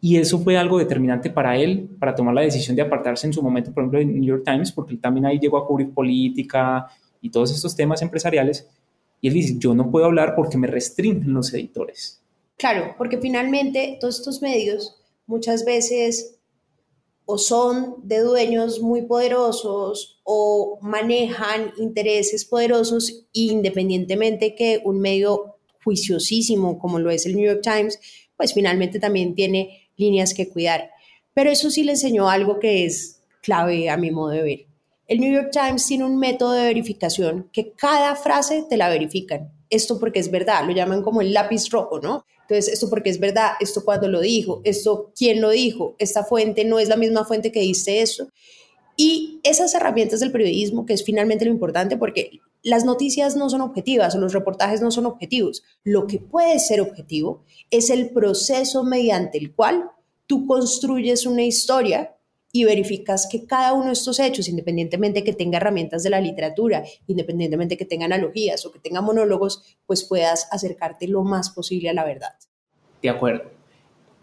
[0.00, 3.42] Y eso fue algo determinante para él, para tomar la decisión de apartarse en su
[3.42, 6.86] momento, por ejemplo, de New York Times, porque él también ahí llegó a cubrir política
[7.20, 8.70] y todos estos temas empresariales,
[9.20, 12.22] y él dice, yo no puedo hablar porque me restringen los editores.
[12.56, 16.38] Claro, porque finalmente todos estos medios muchas veces
[17.26, 25.53] o son de dueños muy poderosos o manejan intereses poderosos independientemente que un medio
[25.84, 28.00] juiciosísimo como lo es el New York Times,
[28.36, 30.90] pues finalmente también tiene líneas que cuidar.
[31.34, 34.66] Pero eso sí le enseñó algo que es clave a mi modo de ver.
[35.06, 39.52] El New York Times tiene un método de verificación que cada frase te la verifican.
[39.68, 42.24] Esto porque es verdad, lo llaman como el lápiz rojo, ¿no?
[42.42, 46.64] Entonces, esto porque es verdad, esto cuando lo dijo, esto quién lo dijo, esta fuente
[46.64, 48.28] no es la misma fuente que dice eso.
[48.96, 53.60] Y esas herramientas del periodismo, que es finalmente lo importante, porque las noticias no son
[53.60, 55.62] objetivas o los reportajes no son objetivos.
[55.82, 59.90] Lo que puede ser objetivo es el proceso mediante el cual
[60.26, 62.14] tú construyes una historia
[62.52, 66.84] y verificas que cada uno de estos hechos, independientemente que tenga herramientas de la literatura,
[67.08, 71.94] independientemente que tenga analogías o que tenga monólogos, pues puedas acercarte lo más posible a
[71.94, 72.34] la verdad.
[73.02, 73.53] De acuerdo.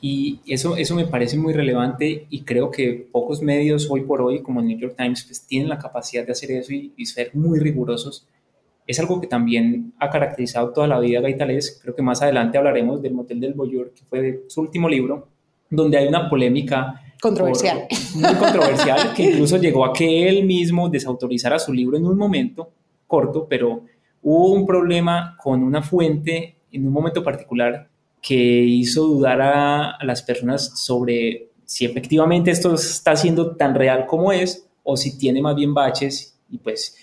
[0.04, 4.42] Y eso, eso me parece muy relevante y creo que pocos medios hoy por hoy,
[4.42, 7.60] como el New York Times, pues tienen la capacidad de hacer eso y, ser muy
[7.60, 8.28] rigurosos.
[8.88, 11.80] Es algo que también ha caracterizado toda la vida a Gaitales.
[11.84, 15.28] Creo que más adelante hablaremos del Motel del Boyor, que fue su último libro,
[15.70, 17.86] donde hay una polémica Controversial.
[18.16, 22.72] muy controversial, que incluso llegó a que él mismo desautorizara su libro en un momento
[23.06, 23.84] corto, pero
[24.24, 27.91] hubo un problema con una fuente en un momento particular
[28.22, 34.06] que hizo dudar a, a las personas sobre si efectivamente esto está siendo tan real
[34.06, 36.98] como es o si tiene más bien baches y pues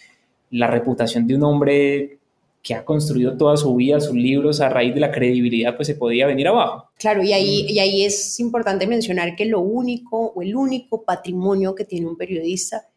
[0.51, 2.18] la reputación de un hombre
[2.62, 5.95] que ha construido toda su vida, sus libros, a raíz de la credibilidad, pues se
[5.95, 6.90] podía venir abajo.
[6.99, 11.74] Claro, y ahí, y ahí es importante mencionar que lo único o el único patrimonio
[11.74, 12.88] que tiene un periodista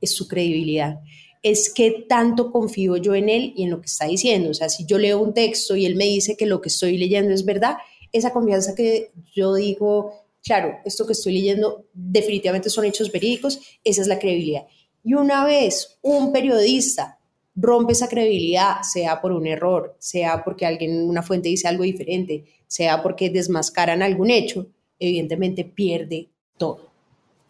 [0.00, 1.00] es su credibilidad.
[1.42, 4.50] Es que tanto confío yo en él y en lo que está diciendo.
[4.50, 6.98] O sea, si yo leo un texto y él me dice que lo que estoy
[6.98, 7.76] leyendo es verdad,
[8.12, 10.12] esa confianza que yo digo,
[10.42, 14.66] claro, esto que estoy leyendo definitivamente son hechos verídicos, esa es la credibilidad.
[15.04, 17.18] Y una vez un periodista
[17.54, 22.44] rompe esa credibilidad, sea por un error, sea porque alguien, una fuente dice algo diferente,
[22.66, 24.66] sea porque desmascaran algún hecho,
[24.98, 26.90] evidentemente pierde todo.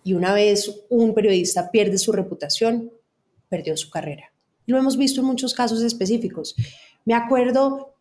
[0.05, 2.91] Y una vez un periodista pierde su reputación,
[3.49, 4.33] perdió su carrera.
[4.67, 6.55] Lo hemos visto en muchos casos específicos.
[7.05, 7.95] Me acuerdo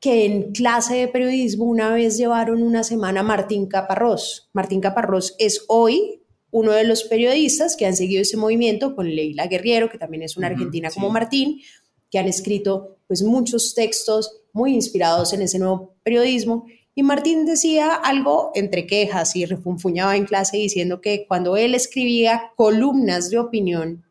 [0.00, 4.48] que en clase de periodismo una vez llevaron una semana a Martín Caparrós.
[4.52, 9.46] Martín Caparrós es hoy uno de los periodistas que han seguido ese movimiento con Leila
[9.46, 11.60] Guerriero, que también es una argentina como Martín,
[12.10, 17.94] que han escrito pues muchos textos muy inspirados en ese nuevo periodismo y Martín decía
[17.94, 24.04] algo entre quejas y refunfuñaba en clase diciendo que cuando él escribía columnas de opinión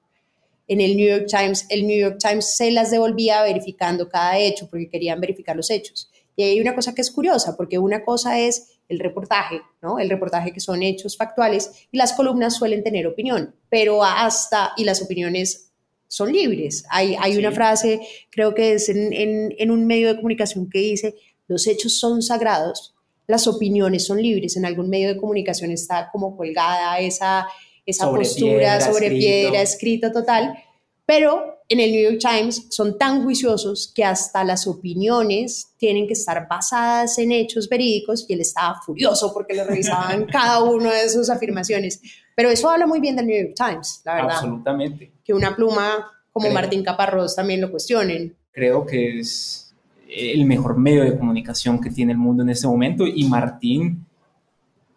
[0.67, 4.67] en el New York Times, el New York Times se las devolvía verificando cada hecho
[4.69, 6.09] porque querían verificar los hechos.
[6.35, 9.99] Y hay una cosa que es curiosa, porque una cosa es el reportaje, ¿no?
[9.99, 14.83] El reportaje que son hechos factuales y las columnas suelen tener opinión, pero hasta, y
[14.83, 15.71] las opiniones
[16.07, 16.85] son libres.
[16.89, 20.79] Hay, hay una frase, creo que es en, en, en un medio de comunicación que
[20.79, 21.15] dice,
[21.47, 22.95] los hechos son sagrados,
[23.27, 24.57] las opiniones son libres.
[24.57, 27.47] En algún medio de comunicación está como colgada esa,
[27.85, 30.57] esa postura sobre piedra, escrito total,
[31.05, 36.13] pero en el New York Times son tan juiciosos que hasta las opiniones tienen que
[36.13, 41.07] estar basadas en hechos verídicos y él estaba furioso porque le revisaban cada una de
[41.07, 42.01] sus afirmaciones.
[42.35, 44.31] Pero eso habla muy bien del New York Times, la verdad.
[44.31, 45.11] Absolutamente.
[45.23, 48.35] Que una pluma como Martín Caparrós también lo cuestionen.
[48.51, 49.73] Creo que es
[50.09, 53.05] el mejor medio de comunicación que tiene el mundo en este momento.
[53.07, 54.05] Y Martín,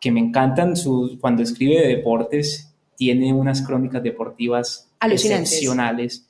[0.01, 6.27] que me encantan sus, cuando escribe de deportes, tiene unas crónicas deportivas excepcionales.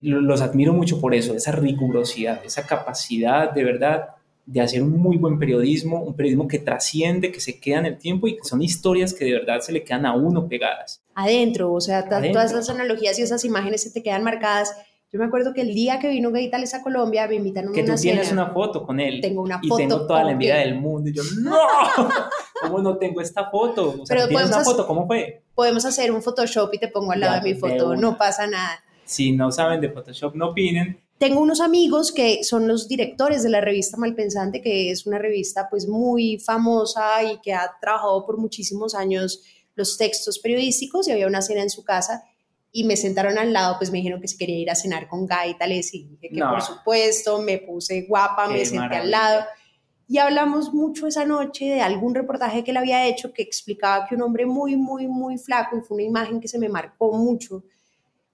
[0.00, 4.10] Los admiro mucho por eso, esa rigurosidad, esa capacidad de verdad
[4.48, 7.98] de hacer un muy buen periodismo, un periodismo que trasciende, que se queda en el
[7.98, 11.02] tiempo y que son historias que de verdad se le quedan a uno pegadas.
[11.14, 14.74] Adentro, o sea, todas esas analogías y esas imágenes se te quedan marcadas
[15.10, 17.72] yo me acuerdo que el día que vino Gay Tales a Colombia me invitaron a
[17.72, 19.20] una Que tú tienes una foto con él.
[19.22, 19.74] Tengo una foto.
[19.74, 21.08] Y tengo toda la envidia del mundo.
[21.08, 21.56] Y yo, ¡no!
[22.60, 23.96] ¿Cómo no tengo esta foto?
[24.02, 24.86] O sea, Pero ¿tienes una foto?
[24.86, 25.42] ¿Cómo fue?
[25.54, 27.96] Podemos hacer un Photoshop y te pongo al lado de mi foto.
[27.96, 28.84] No pasa nada.
[29.04, 31.00] Si no saben de Photoshop, no opinen.
[31.16, 35.68] Tengo unos amigos que son los directores de la revista Malpensante, que es una revista
[35.70, 39.42] pues muy famosa y que ha trabajado por muchísimos años
[39.74, 42.24] los textos periodísticos y había una cena en su casa
[42.70, 45.26] y me sentaron al lado, pues me dijeron que si quería ir a cenar con
[45.26, 49.44] Guy y tales, y dije que por supuesto, me puse guapa, me senté al lado.
[50.06, 54.14] Y hablamos mucho esa noche de algún reportaje que él había hecho que explicaba que
[54.14, 57.64] un hombre muy, muy, muy flaco, y fue una imagen que se me marcó mucho,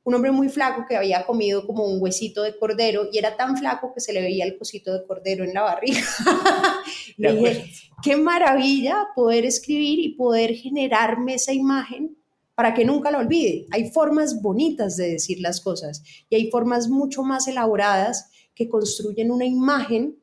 [0.05, 3.57] un hombre muy flaco que había comido como un huesito de cordero y era tan
[3.57, 6.03] flaco que se le veía el cosito de cordero en la barriga.
[7.17, 7.71] y dije,
[8.03, 12.19] qué maravilla poder escribir y poder generarme esa imagen
[12.55, 13.67] para que nunca lo olvide.
[13.71, 19.31] Hay formas bonitas de decir las cosas y hay formas mucho más elaboradas que construyen
[19.31, 20.19] una imagen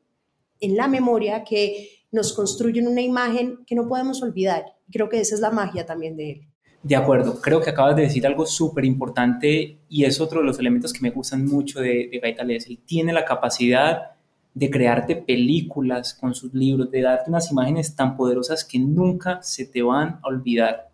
[0.60, 4.64] en la memoria, que nos construyen una imagen que no podemos olvidar.
[4.90, 6.40] Creo que esa es la magia también de él.
[6.82, 10.58] De acuerdo, creo que acabas de decir algo súper importante y es otro de los
[10.58, 12.66] elementos que me gustan mucho de, de Gaitales.
[12.66, 14.12] Él tiene la capacidad
[14.54, 19.64] de crearte películas con sus libros, de darte unas imágenes tan poderosas que nunca se
[19.64, 20.91] te van a olvidar.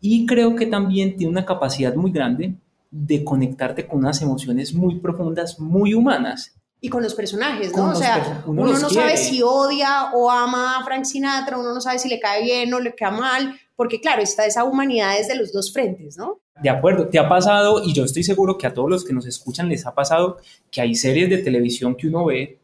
[0.00, 2.54] Y creo que también tiene una capacidad muy grande
[2.90, 6.56] de conectarte con unas emociones muy profundas, muy humanas.
[6.80, 7.90] Y con los personajes, ¿no?
[7.90, 11.98] o sea, uno, no sabe si odia o ama a Frank Sinatra, uno no sabe
[11.98, 15.52] si le cae bien o le cae mal, porque claro, está esa humanidad desde los
[15.52, 16.40] dos frentes, ¿no?
[16.62, 19.26] De acuerdo, te ha pasado, y yo estoy seguro que a todos los que nos
[19.26, 20.38] escuchan les ha pasado,
[20.70, 22.58] que hay series de televisión que uno ve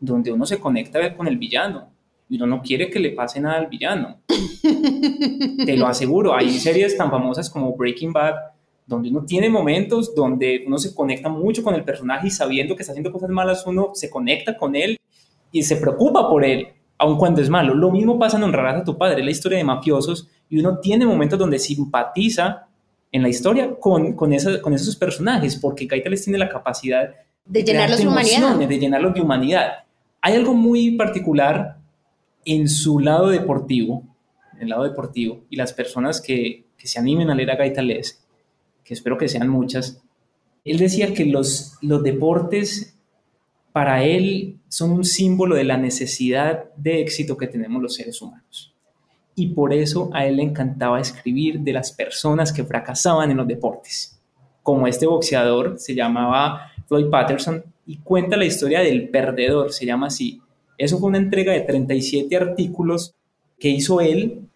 [0.00, 1.91] donde uno se conecta con el villano
[2.32, 4.22] y uno no quiere que le pase nada al villano.
[5.66, 8.36] Te lo aseguro, hay series tan famosas como Breaking Bad,
[8.86, 12.84] donde uno tiene momentos donde uno se conecta mucho con el personaje y sabiendo que
[12.84, 14.98] está haciendo cosas malas, uno se conecta con él
[15.52, 17.74] y se preocupa por él, aun cuando es malo.
[17.74, 21.04] Lo mismo pasa en Honrarás a tu padre, la historia de mafiosos, y uno tiene
[21.04, 22.66] momentos donde simpatiza
[23.12, 27.10] en la historia con, con, con esos personajes, porque les tiene la capacidad
[27.44, 28.56] de, llenarlos de humanidad.
[28.56, 29.84] De llenarlos de humanidad.
[30.22, 31.81] Hay algo muy particular
[32.44, 34.02] en su lado deportivo,
[34.54, 38.24] en el lado deportivo, y las personas que, se animen a leer a Gaitales,
[38.82, 40.02] que espero que sean muchas,
[40.64, 42.98] él decía que los, los deportes
[43.72, 48.74] para él son un símbolo de la necesidad de éxito que tenemos los seres humanos.
[49.36, 53.46] Y por eso a él le encantaba escribir de las personas que fracasaban en los
[53.46, 54.20] deportes.
[54.62, 60.08] Como este boxeador se llamaba Floyd Patterson y cuenta la historia del perdedor, se llama
[60.08, 60.41] así,
[60.78, 63.14] eso fue una entrega de 37 artículos
[63.58, 64.48] que hizo él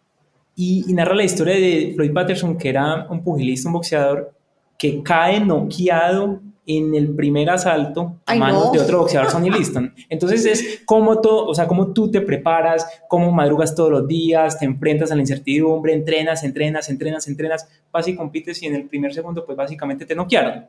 [0.56, 4.32] y, narra la historia de Floyd Patterson, que era un pugilista, un boxeador,
[4.78, 8.72] que cae noqueado en el primer asalto a manos no.
[8.72, 9.94] de otro boxeador Sonny Liston.
[10.08, 14.58] Entonces es como todo, o sea, cómo tú te preparas, cómo madrugas todos los días,
[14.58, 18.88] te enfrentas a la incertidumbre, entrenas, entrenas, entrenas, entrenas, vas y compites y en el
[18.88, 20.66] primer segundo pues básicamente te noquearon.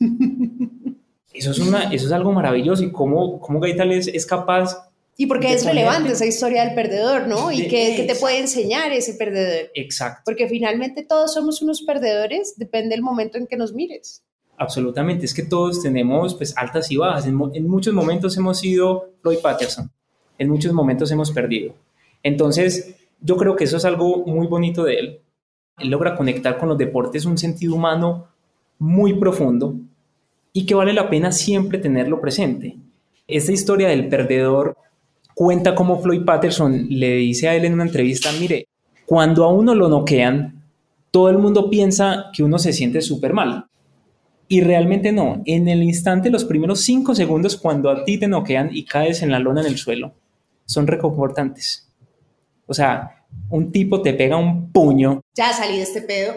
[1.36, 5.26] Eso es, una, eso es algo maravilloso y cómo, cómo Gaital es, es capaz Y
[5.26, 7.52] porque es relevante esa historia del perdedor, ¿no?
[7.52, 9.70] Y que, que te puede enseñar ese perdedor.
[9.74, 10.22] Exacto.
[10.24, 14.22] Porque finalmente todos somos unos perdedores, depende del momento en que nos mires.
[14.58, 17.26] Absolutamente, es que todos tenemos pues altas y bajas.
[17.26, 19.90] En, en muchos momentos hemos sido Floyd Patterson,
[20.38, 21.74] en muchos momentos hemos perdido.
[22.22, 25.20] Entonces, yo creo que eso es algo muy bonito de él.
[25.78, 28.28] Él logra conectar con los deportes un sentido humano
[28.78, 29.76] muy profundo
[30.56, 32.78] y que vale la pena siempre tenerlo presente.
[33.28, 34.74] Esta historia del perdedor
[35.34, 38.66] cuenta cómo Floyd Patterson le dice a él en una entrevista, mire,
[39.04, 40.64] cuando a uno lo noquean,
[41.10, 43.66] todo el mundo piensa que uno se siente súper mal.
[44.48, 45.42] Y realmente no.
[45.44, 49.32] En el instante, los primeros cinco segundos, cuando a ti te noquean y caes en
[49.32, 50.14] la lona en el suelo,
[50.64, 51.86] son reconfortantes.
[52.66, 56.32] O sea, un tipo te pega un puño, Ya salí de este pedo.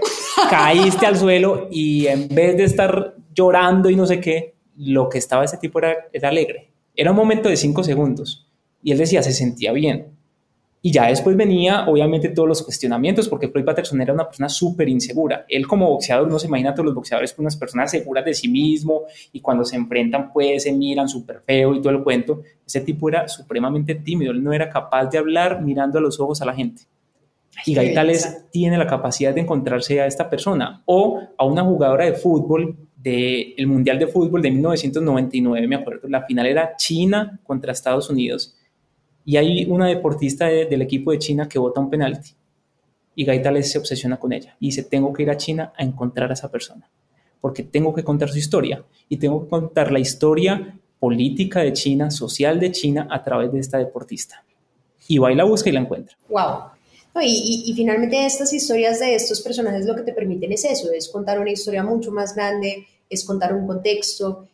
[0.50, 5.18] Caíste al suelo y en vez de estar llorando y no sé qué, lo que
[5.18, 6.72] estaba ese tipo era, era alegre.
[6.96, 8.48] Era un momento de cinco segundos.
[8.82, 10.20] Y él decía, se sentía bien.
[10.82, 14.88] Y ya después venía, obviamente, todos los cuestionamientos, porque Floyd Patterson era una persona súper
[14.88, 15.46] insegura.
[15.50, 18.34] Él como boxeador, no se imagina a todos los boxeadores como unas personas seguras de
[18.34, 22.44] sí mismo y cuando se enfrentan, pues se miran súper feo y todo el cuento.
[22.66, 26.42] Ese tipo era supremamente tímido, él no era capaz de hablar mirando a los ojos
[26.42, 26.84] a la gente.
[27.66, 32.14] Y Gaitales tiene la capacidad de encontrarse a esta persona o a una jugadora de
[32.14, 36.08] fútbol del Mundial de Fútbol de 1999, me acuerdo.
[36.10, 38.56] La final era China contra Estados Unidos
[39.26, 42.32] y hay una deportista de- del equipo de China que vota un penalti
[43.16, 46.30] y Gaitales se obsesiona con ella y dice, tengo que ir a China a encontrar
[46.30, 46.90] a esa persona
[47.42, 52.12] porque tengo que contar su historia y tengo que contar la historia política de China,
[52.12, 54.44] social de China a través de esta deportista.
[55.08, 56.18] Y va y la busca y la encuentra.
[56.28, 56.72] Wow.
[57.22, 61.40] Y, finalmente estas historias de estos personajes lo que te permiten es eso, es contar
[61.40, 64.48] una historia mucho más grande, es contar un contexto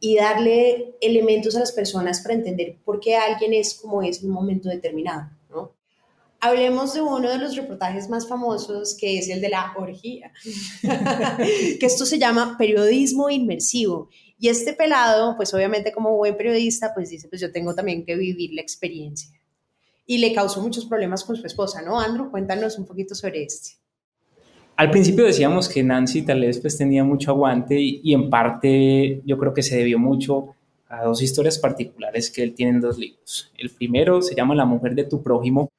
[0.00, 4.28] y darle elementos a las personas para entender por qué alguien es como es en
[4.28, 5.30] un momento determinado.
[6.42, 10.32] Hablemos de uno de los reportajes más famosos, que es el de la orgía,
[10.82, 14.08] que esto se llama periodismo inmersivo.
[14.38, 18.16] Y este pelado, pues obviamente como buen periodista, pues dice, pues yo tengo también que
[18.16, 19.39] vivir la experiencia
[20.10, 22.00] y le causó muchos problemas con su esposa, ¿no?
[22.00, 23.76] Andrew, cuéntanos un poquito sobre este.
[24.74, 29.22] Al principio decíamos que Nancy tal vez pues tenía mucho aguante y, y en parte
[29.24, 30.48] yo creo que se debió mucho
[30.88, 33.52] a dos historias particulares que él tiene en dos libros.
[33.56, 35.70] El primero se llama La mujer de tu prójimo.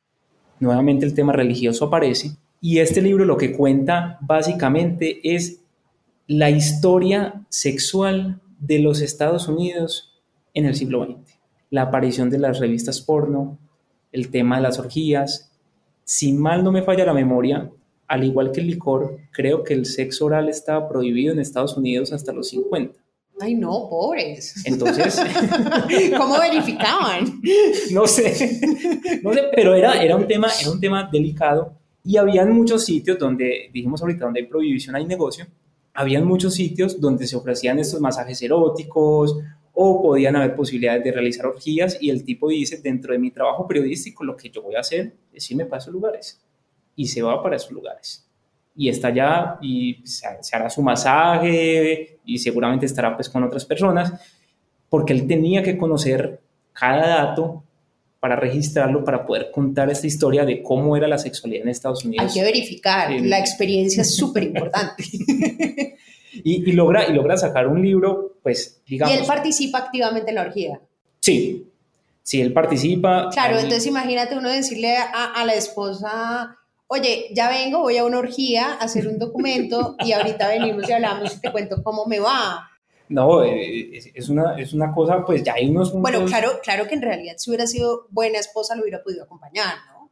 [0.62, 5.60] Nuevamente el tema religioso aparece y este libro lo que cuenta básicamente es
[6.28, 10.22] la historia sexual de los Estados Unidos
[10.54, 11.38] en el siglo XX.
[11.70, 13.58] La aparición de las revistas porno,
[14.12, 15.52] el tema de las orgías.
[16.04, 17.70] Si mal no me falla la memoria,
[18.08, 22.12] al igual que el licor, creo que el sexo oral estaba prohibido en Estados Unidos
[22.12, 23.00] hasta los 50.
[23.40, 24.64] Ay, no, pobres.
[24.66, 25.20] Entonces,
[26.18, 27.42] ¿Cómo verificaban?
[27.92, 28.60] no sé,
[29.24, 33.18] no sé, pero era, era, un tema, era un tema delicado y habían muchos sitios
[33.18, 35.48] donde, dijimos ahorita, donde hay prohibición, hay negocio,
[35.94, 39.38] habían muchos sitios donde se ofrecían estos masajes eróticos
[39.82, 43.68] o podían haber posibilidades de realizar orgías y el tipo dice, dentro de mi trabajo
[43.68, 46.42] periodístico, lo que yo voy a hacer es irme para esos lugares
[46.96, 48.28] y se va para esos lugares.
[48.76, 53.66] Y está allá y se, se hará su masaje y seguramente estará pues con otras
[53.66, 54.14] personas
[54.90, 56.42] porque él tenía que conocer
[56.74, 57.64] cada dato
[58.20, 62.28] para registrarlo, para poder contar esta historia de cómo era la sexualidad en Estados Unidos.
[62.28, 65.04] Hay que verificar, la experiencia es súper importante.
[66.34, 69.14] Y, y logra, y logra sacar un libro, pues, digamos...
[69.16, 70.80] Y él participa activamente en la orgía.
[71.20, 71.68] Sí,
[72.24, 73.30] sí, él participa.
[73.32, 76.58] Claro, Ahí- entonces imagínate uno decirle a, a la esposa,
[76.88, 80.92] oye, ya vengo, voy a una orgía a hacer un documento y ahorita venimos y
[80.94, 82.68] hablamos y te cuento cómo me va.
[83.10, 85.92] No, eh, es, una, es una cosa, pues ya hay unos...
[85.92, 89.76] Bueno, claro, claro que en realidad si hubiera sido buena esposa lo hubiera podido acompañar,
[89.94, 90.10] ¿no?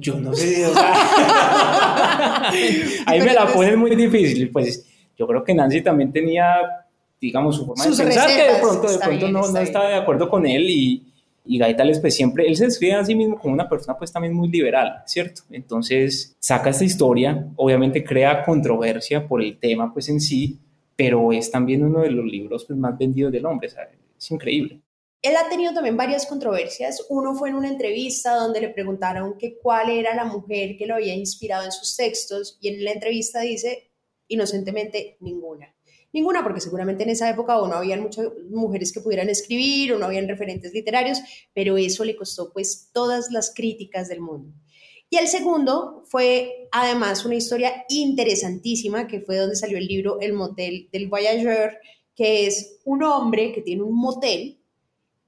[0.00, 2.50] Yo no sé, o sea,
[3.06, 4.84] ahí me la ponen muy difícil, pues
[5.16, 6.86] yo creo que Nancy también tenía,
[7.20, 9.88] digamos, su forma Sus de pensar, que de pronto, de pronto bien, no, no estaba
[9.88, 11.06] de acuerdo con él y,
[11.46, 14.34] y Gaitales pues siempre, él se describe a sí mismo como una persona pues también
[14.34, 15.42] muy liberal, ¿cierto?
[15.50, 20.58] Entonces saca esta historia, obviamente crea controversia por el tema pues en sí,
[20.96, 23.88] pero es también uno de los libros pues, más vendidos del hombre, sea,
[24.18, 24.80] es increíble.
[25.22, 27.04] Él ha tenido también varias controversias.
[27.08, 30.94] Uno fue en una entrevista donde le preguntaron que cuál era la mujer que lo
[30.94, 33.85] había inspirado en sus textos y en la entrevista dice
[34.28, 35.74] inocentemente ninguna.
[36.12, 39.98] ninguna, porque seguramente en esa época o no habían muchas mujeres que pudieran escribir o
[39.98, 41.20] no habían referentes literarios,
[41.52, 44.54] pero eso le costó pues todas las críticas del mundo.
[45.10, 50.32] Y el segundo fue además una historia interesantísima, que fue donde salió el libro El
[50.32, 51.78] Motel del Voyageur,
[52.14, 54.58] que es un hombre que tiene un motel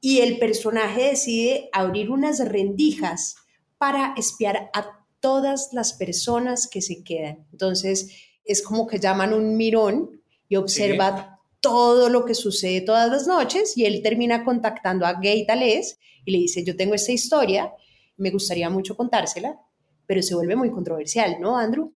[0.01, 3.37] y el personaje decide abrir unas rendijas
[3.79, 7.47] para espiar a todas las personas que se quedan.
[7.53, 13.27] Entonces, es como que llaman un mirón y observa todo lo que sucede todas las
[13.27, 17.73] noches y él termina contactando a Gay Tales y le dice, yo tengo esta historia,
[18.17, 19.61] me gustaría mucho contársela,
[20.07, 21.93] pero se vuelve muy controversial, ¿no, Andrew?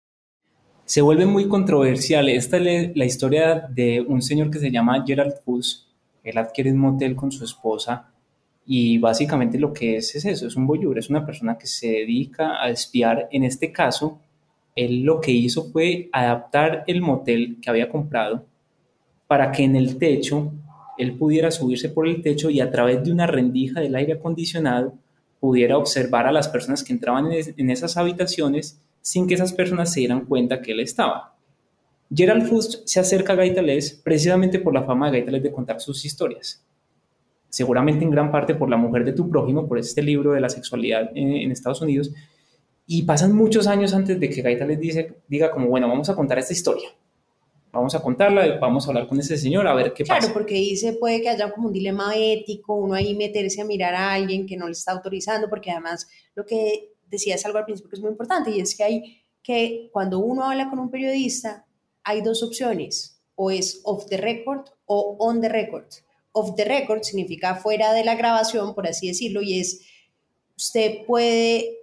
[0.87, 2.31] Se vuelve muy controversial.
[2.31, 5.87] Esta es la historia de un señor que se llama Gerald Fuss.
[6.25, 8.11] Él adquiere un motel con su esposa
[8.65, 11.89] y básicamente lo que es es eso, es un voyeur, es una persona que se
[11.89, 13.29] dedica a espiar.
[13.31, 14.21] En este caso,
[14.85, 18.45] él lo que hizo fue adaptar el motel que había comprado
[19.27, 20.53] para que en el techo
[20.97, 24.95] él pudiera subirse por el techo y a través de una rendija del aire acondicionado
[25.41, 30.01] pudiera observar a las personas que entraban en, esas habitaciones sin que esas personas se
[30.01, 31.37] dieran cuenta que él estaba.
[32.13, 36.05] Gerald Fust se acerca a Gaitales precisamente por la fama de Gaitales de contar sus
[36.05, 36.65] historias.
[37.49, 40.49] Seguramente en gran parte por la mujer de tu prójimo, por este libro de la
[40.49, 42.13] sexualidad en, Estados Unidos.
[42.89, 46.41] Y pasan muchos años antes de que Gaitales dice, diga como, bueno, vamos a contar
[46.41, 46.89] esta historia
[47.73, 50.21] vamos a contarla, vamos a hablar con ese señor a ver qué pasa.
[50.21, 53.95] Claro, porque dice, puede que haya como un dilema ético, uno ahí meterse a mirar
[53.95, 57.91] a alguien que no le está autorizando, porque además lo que decías algo al principio
[57.91, 61.67] que es muy importante, y es que hay que cuando uno habla con un periodista,
[62.03, 65.87] hay dos opciones, o es off the record o on the record.
[66.33, 69.81] Off the record significa fuera de la grabación, por así decirlo, y es,
[70.57, 71.78] usted puede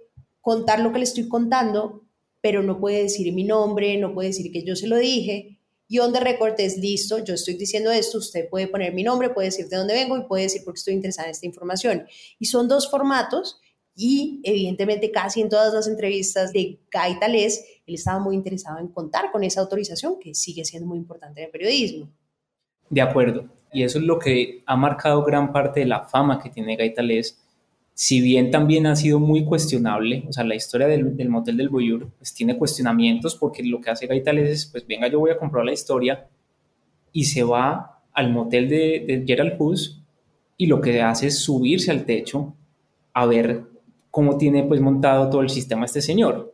[0.46, 2.04] contar lo que le estoy contando,
[2.40, 5.98] pero no puede decir mi nombre, no puede decir que yo se lo dije, y
[5.98, 9.48] on the record es listo, yo estoy diciendo esto, usted puede poner mi nombre, puede
[9.48, 12.06] decir de dónde vengo y puede decir por qué estoy interesada en esta información.
[12.38, 13.60] Y son dos formatos
[13.96, 18.86] y evidentemente casi en todas las entrevistas de Guy Tales, él estaba muy interesado en
[18.86, 22.08] contar con esa autorización que sigue siendo muy importante en el periodismo.
[22.88, 26.50] De acuerdo, y eso es lo que ha marcado gran parte de la fama que
[26.50, 27.36] tiene Guy Tales
[27.98, 32.10] si bien también ha sido muy cuestionable, o sea, la historia del, motel del Boyur
[32.18, 35.64] pues tiene cuestionamientos porque lo que hace Gaitales es, pues venga, yo voy a comprobar
[35.64, 36.28] la historia
[37.10, 40.02] y se va al motel de, Gerald Puss
[40.58, 42.54] y lo que hace es subirse al techo
[43.14, 43.62] a ver
[44.10, 46.52] cómo tiene pues montado todo el sistema este señor.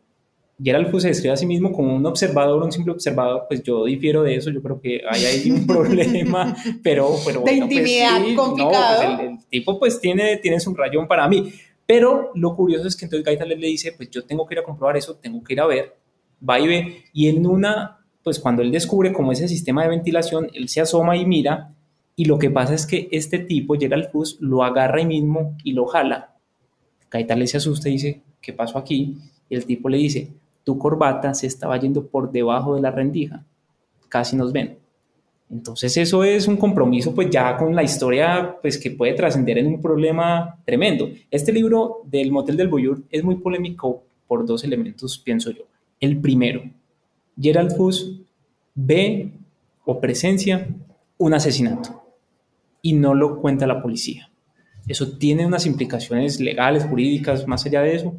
[0.61, 3.85] Gerald Fus se describe a sí mismo como un observador, un simple observador, pues yo
[3.85, 8.21] difiero de eso, yo creo que hay ahí un problema, pero, pero de pues intimidad
[8.21, 9.19] pues complicado.
[9.19, 11.51] el, tipo pues tiene, tiene su rayón para mí,
[11.85, 14.63] pero lo curioso es que entonces Gaita le dice, pues yo tengo que ir a
[14.63, 15.95] comprobar eso, tengo que ir a ver,
[16.47, 20.49] va y ve, y en una, pues cuando él descubre como ese sistema de ventilación,
[20.53, 21.73] él se asoma y mira,
[22.15, 25.73] y lo que pasa es que este tipo, Gerald Fus, lo agarra ahí mismo y
[25.73, 26.35] lo jala.
[27.09, 29.17] Gaita le se asusta y dice, ¿qué pasó aquí?
[29.49, 30.31] Y el tipo le dice,
[30.63, 33.45] tu corbata se estaba yendo por debajo de la rendija,
[34.09, 34.77] casi nos ven.
[35.49, 39.67] Entonces eso es un compromiso pues ya con la historia pues que puede trascender en
[39.67, 41.09] un problema tremendo.
[41.29, 45.63] Este libro del Motel del Boyur es muy polémico por dos elementos, pienso yo.
[45.99, 46.63] El primero,
[47.39, 48.19] Gerald Fuss
[48.73, 49.31] ve
[49.85, 50.67] o presencia
[51.17, 52.03] un asesinato
[52.81, 54.29] y no lo cuenta la policía.
[54.87, 58.17] Eso tiene unas implicaciones legales, jurídicas, más allá de eso,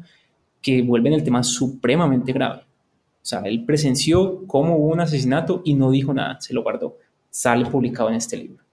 [0.65, 2.61] que vuelven el tema supremamente grave.
[2.61, 6.97] O sea, él presenció cómo hubo un asesinato y no dijo nada, se lo guardó.
[7.29, 8.63] Sale publicado en este libro.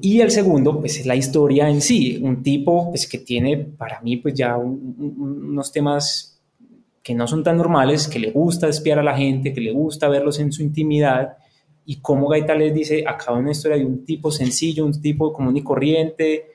[0.00, 4.00] Y el segundo, pues es la historia en sí, un tipo pues, que tiene para
[4.00, 6.40] mí pues ya unos temas
[7.04, 10.08] que no son tan normales, que le gusta espiar a la gente, que le gusta
[10.08, 11.36] verlos en su intimidad,
[11.86, 15.56] y cómo Gaita les dice, acaba una historia de un tipo sencillo, un tipo común
[15.56, 16.46] y corriente,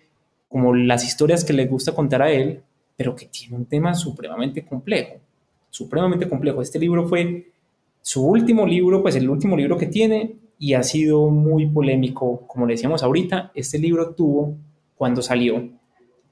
[0.49, 2.63] como las historias que le gusta contar a él,
[2.98, 5.18] pero que tiene un tema supremamente complejo,
[5.70, 6.62] supremamente complejo.
[6.62, 7.52] Este libro fue
[8.02, 12.66] su último libro, pues el último libro que tiene y ha sido muy polémico, como
[12.66, 14.56] le decíamos ahorita, este libro tuvo,
[14.95, 15.70] cuando salió,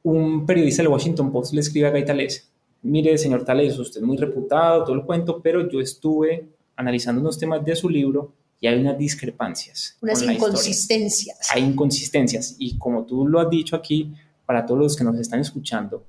[0.01, 2.49] un periodista del Washington Post le escribe a Guy Tales,
[2.81, 7.37] mire, señor Tales, usted es muy reputado, todo el cuento, pero yo estuve analizando unos
[7.37, 9.97] temas de su libro y hay unas discrepancias.
[10.01, 11.49] Unas inconsistencias.
[11.53, 14.11] Hay inconsistencias y como tú lo has dicho aquí,
[14.45, 16.03] para todos los que nos están escuchando,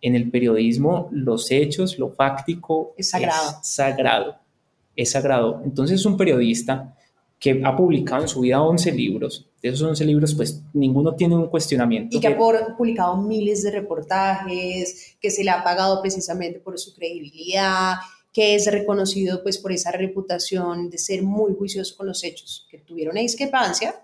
[0.00, 3.58] en el periodismo los hechos, lo fáctico es sagrado.
[3.60, 4.36] Es sagrado.
[4.96, 5.62] Es sagrado.
[5.64, 6.94] Entonces un periodista
[7.38, 11.36] que ha publicado en su vida 11 libros, de esos 11 libros pues ninguno tiene
[11.36, 12.16] un cuestionamiento.
[12.16, 12.36] Y que, ha
[12.76, 17.94] publicado miles de reportajes, que se le ha pagado precisamente por su credibilidad,
[18.32, 22.78] que es reconocido pues por esa reputación de ser muy juicioso con los hechos, que
[22.78, 23.94] tuvieron una discrepancia.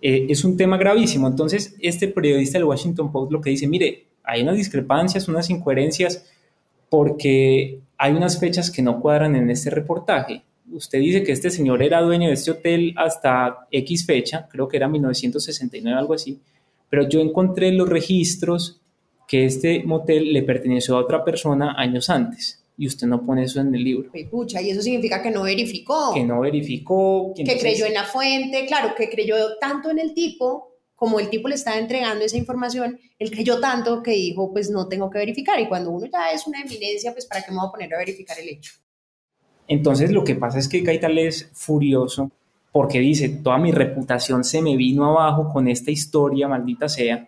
[0.00, 1.26] Eh, es un tema gravísimo.
[1.26, 6.24] Entonces, este periodista del Washington Post lo que dice, mire, hay unas discrepancias, unas incoherencias,
[6.88, 10.42] porque hay unas fechas que no cuadran en este reportaje.
[10.72, 14.76] Usted dice que este señor era dueño de este hotel hasta X fecha, creo que
[14.76, 16.40] era 1969, algo así,
[16.88, 18.80] pero yo encontré los registros
[19.26, 23.60] que este motel le perteneció a otra persona años antes y usted no pone eso
[23.60, 24.10] en el libro.
[24.30, 26.14] Pucha, y eso significa que no verificó.
[26.14, 27.34] Que no verificó.
[27.36, 30.69] Que, creyó en la fuente, claro, que creyó tanto en el tipo,
[31.00, 34.86] como el tipo le estaba entregando esa información, él creyó tanto que dijo, pues no
[34.86, 35.58] tengo que verificar.
[35.58, 37.98] Y cuando uno ya es una eminencia, pues para qué me voy a poner a
[37.98, 38.74] verificar el hecho.
[39.66, 42.30] Entonces lo que pasa es que Gaital es furioso
[42.70, 47.26] porque dice, toda mi reputación se me vino abajo con esta historia, maldita sea.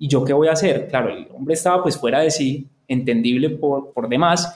[0.00, 0.88] ¿Y yo qué voy a hacer?
[0.88, 4.52] Claro, el hombre estaba pues fuera de sí, entendible por, por demás,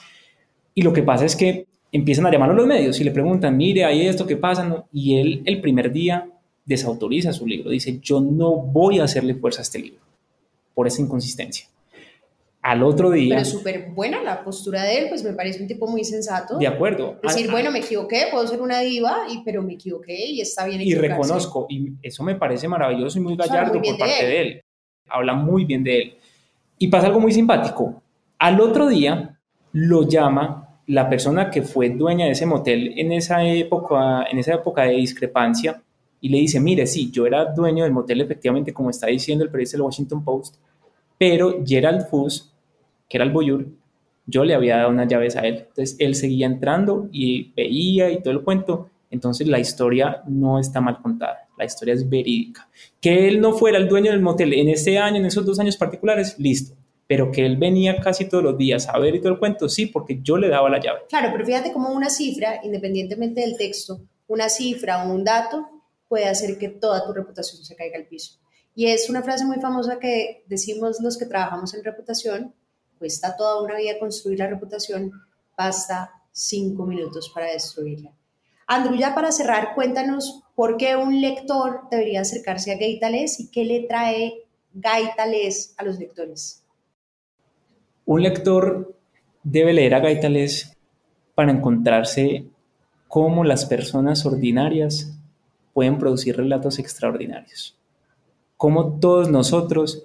[0.75, 3.57] y lo que pasa es que empiezan a llamarlo a los medios y le preguntan,
[3.57, 4.87] mire, hay esto, ¿qué pasa?
[4.93, 6.27] Y él el primer día
[6.71, 10.01] desautoriza su libro, dice, yo no voy a hacerle fuerza a este libro
[10.73, 11.67] por esa inconsistencia.
[12.63, 13.37] Al otro día...
[13.37, 16.59] Pero súper buena la postura de él, pues me parece un tipo muy sensato.
[16.59, 17.19] De acuerdo.
[17.23, 20.81] Decir, bueno, me equivoqué, puedo ser una diva, y, pero me equivoqué y está bien
[20.81, 24.61] Y reconozco, y eso me parece maravilloso y muy gallardo por parte de él.
[25.09, 26.15] Habla muy bien de él.
[26.79, 28.01] Y pasa algo muy simpático.
[28.39, 29.41] Al otro día,
[29.73, 34.55] lo llama la persona que fue dueña de ese motel en esa época, en esa
[34.55, 35.83] época de discrepancia
[36.21, 39.51] y le dice, mire, sí, yo era dueño del motel efectivamente, como está diciendo el
[39.51, 40.57] periodista del Washington Post,
[41.19, 42.53] pero Gerald Fuss,
[43.09, 43.67] que era el boyur,
[44.27, 45.67] yo le había dado unas llaves a él.
[45.69, 48.91] Entonces él seguía entrando y veía y todo el cuento.
[49.11, 52.69] Entonces la historia no está mal contada, la historia es verídica.
[53.01, 55.77] Que él no fuera el dueño del motel en ese año, en esos dos años
[55.77, 56.75] particulares, listo
[57.11, 59.87] pero que él venía casi todos los días a ver y todo el cuento, sí,
[59.87, 61.01] porque yo le daba la llave.
[61.09, 65.80] Claro, pero fíjate cómo una cifra, independientemente del texto, una cifra o un dato
[66.11, 68.41] puede hacer que toda tu reputación se caiga al piso.
[68.75, 72.53] Y es una frase muy famosa que decimos los que trabajamos en reputación,
[72.99, 75.13] cuesta toda una vida construir la reputación,
[75.57, 78.11] basta cinco minutos para destruirla.
[78.67, 83.65] Andrew, ya para cerrar, cuéntanos por qué un lector debería acercarse a Gaitales y qué
[83.65, 86.65] le trae Gaitales a los lectores.
[88.05, 88.97] Un lector
[89.45, 90.77] debe leer a Gaitales
[91.37, 92.47] para encontrarse
[93.07, 95.17] cómo las personas ordinarias
[95.81, 97.75] pueden producir relatos extraordinarios.
[98.59, 100.05] Cómo todos nosotros,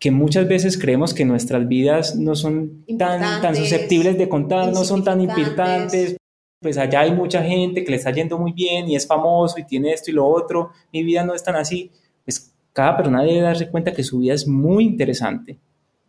[0.00, 4.82] que muchas veces creemos que nuestras vidas no son tan, tan susceptibles de contar, no
[4.82, 6.16] son tan importantes,
[6.60, 9.64] pues allá hay mucha gente que le está yendo muy bien y es famoso y
[9.64, 11.92] tiene esto y lo otro, mi vida no es tan así,
[12.24, 15.56] pues cada persona debe darse cuenta que su vida es muy interesante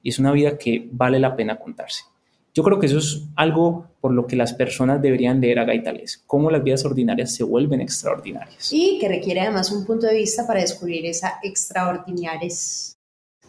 [0.01, 2.05] y es una vida que vale la pena contarse.
[2.53, 6.23] Yo creo que eso es algo por lo que las personas deberían leer a Gaitales,
[6.27, 8.71] cómo las vidas ordinarias se vuelven extraordinarias.
[8.71, 12.95] Y que requiere además un punto de vista para descubrir esa extraordinarias.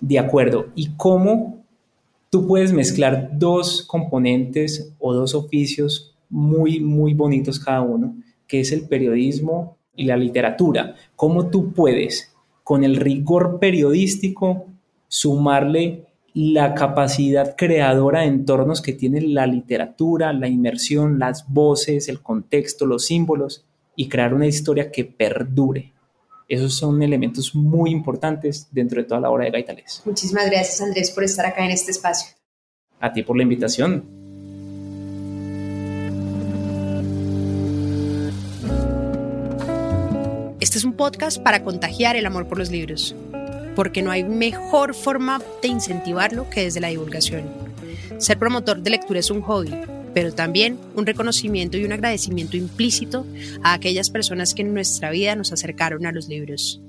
[0.00, 1.64] De acuerdo, y cómo
[2.30, 8.72] tú puedes mezclar dos componentes o dos oficios muy, muy bonitos cada uno, que es
[8.72, 10.96] el periodismo y la literatura.
[11.14, 14.66] Cómo tú puedes, con el rigor periodístico,
[15.08, 16.03] sumarle
[16.34, 22.86] la capacidad creadora de entornos que tiene la literatura, la inmersión, las voces, el contexto,
[22.86, 23.64] los símbolos
[23.94, 25.92] y crear una historia que perdure.
[26.48, 30.02] Esos son elementos muy importantes dentro de toda la obra de Gaitales.
[30.04, 32.34] Muchísimas gracias Andrés por estar acá en este espacio.
[32.98, 34.04] A ti por la invitación.
[40.58, 43.14] Este es un podcast para contagiar el amor por los libros
[43.74, 47.44] porque no hay mejor forma de incentivarlo que desde la divulgación.
[48.18, 49.74] Ser promotor de lectura es un hobby,
[50.14, 53.26] pero también un reconocimiento y un agradecimiento implícito
[53.62, 56.80] a aquellas personas que en nuestra vida nos acercaron a los libros.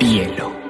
[0.00, 0.61] Hielo.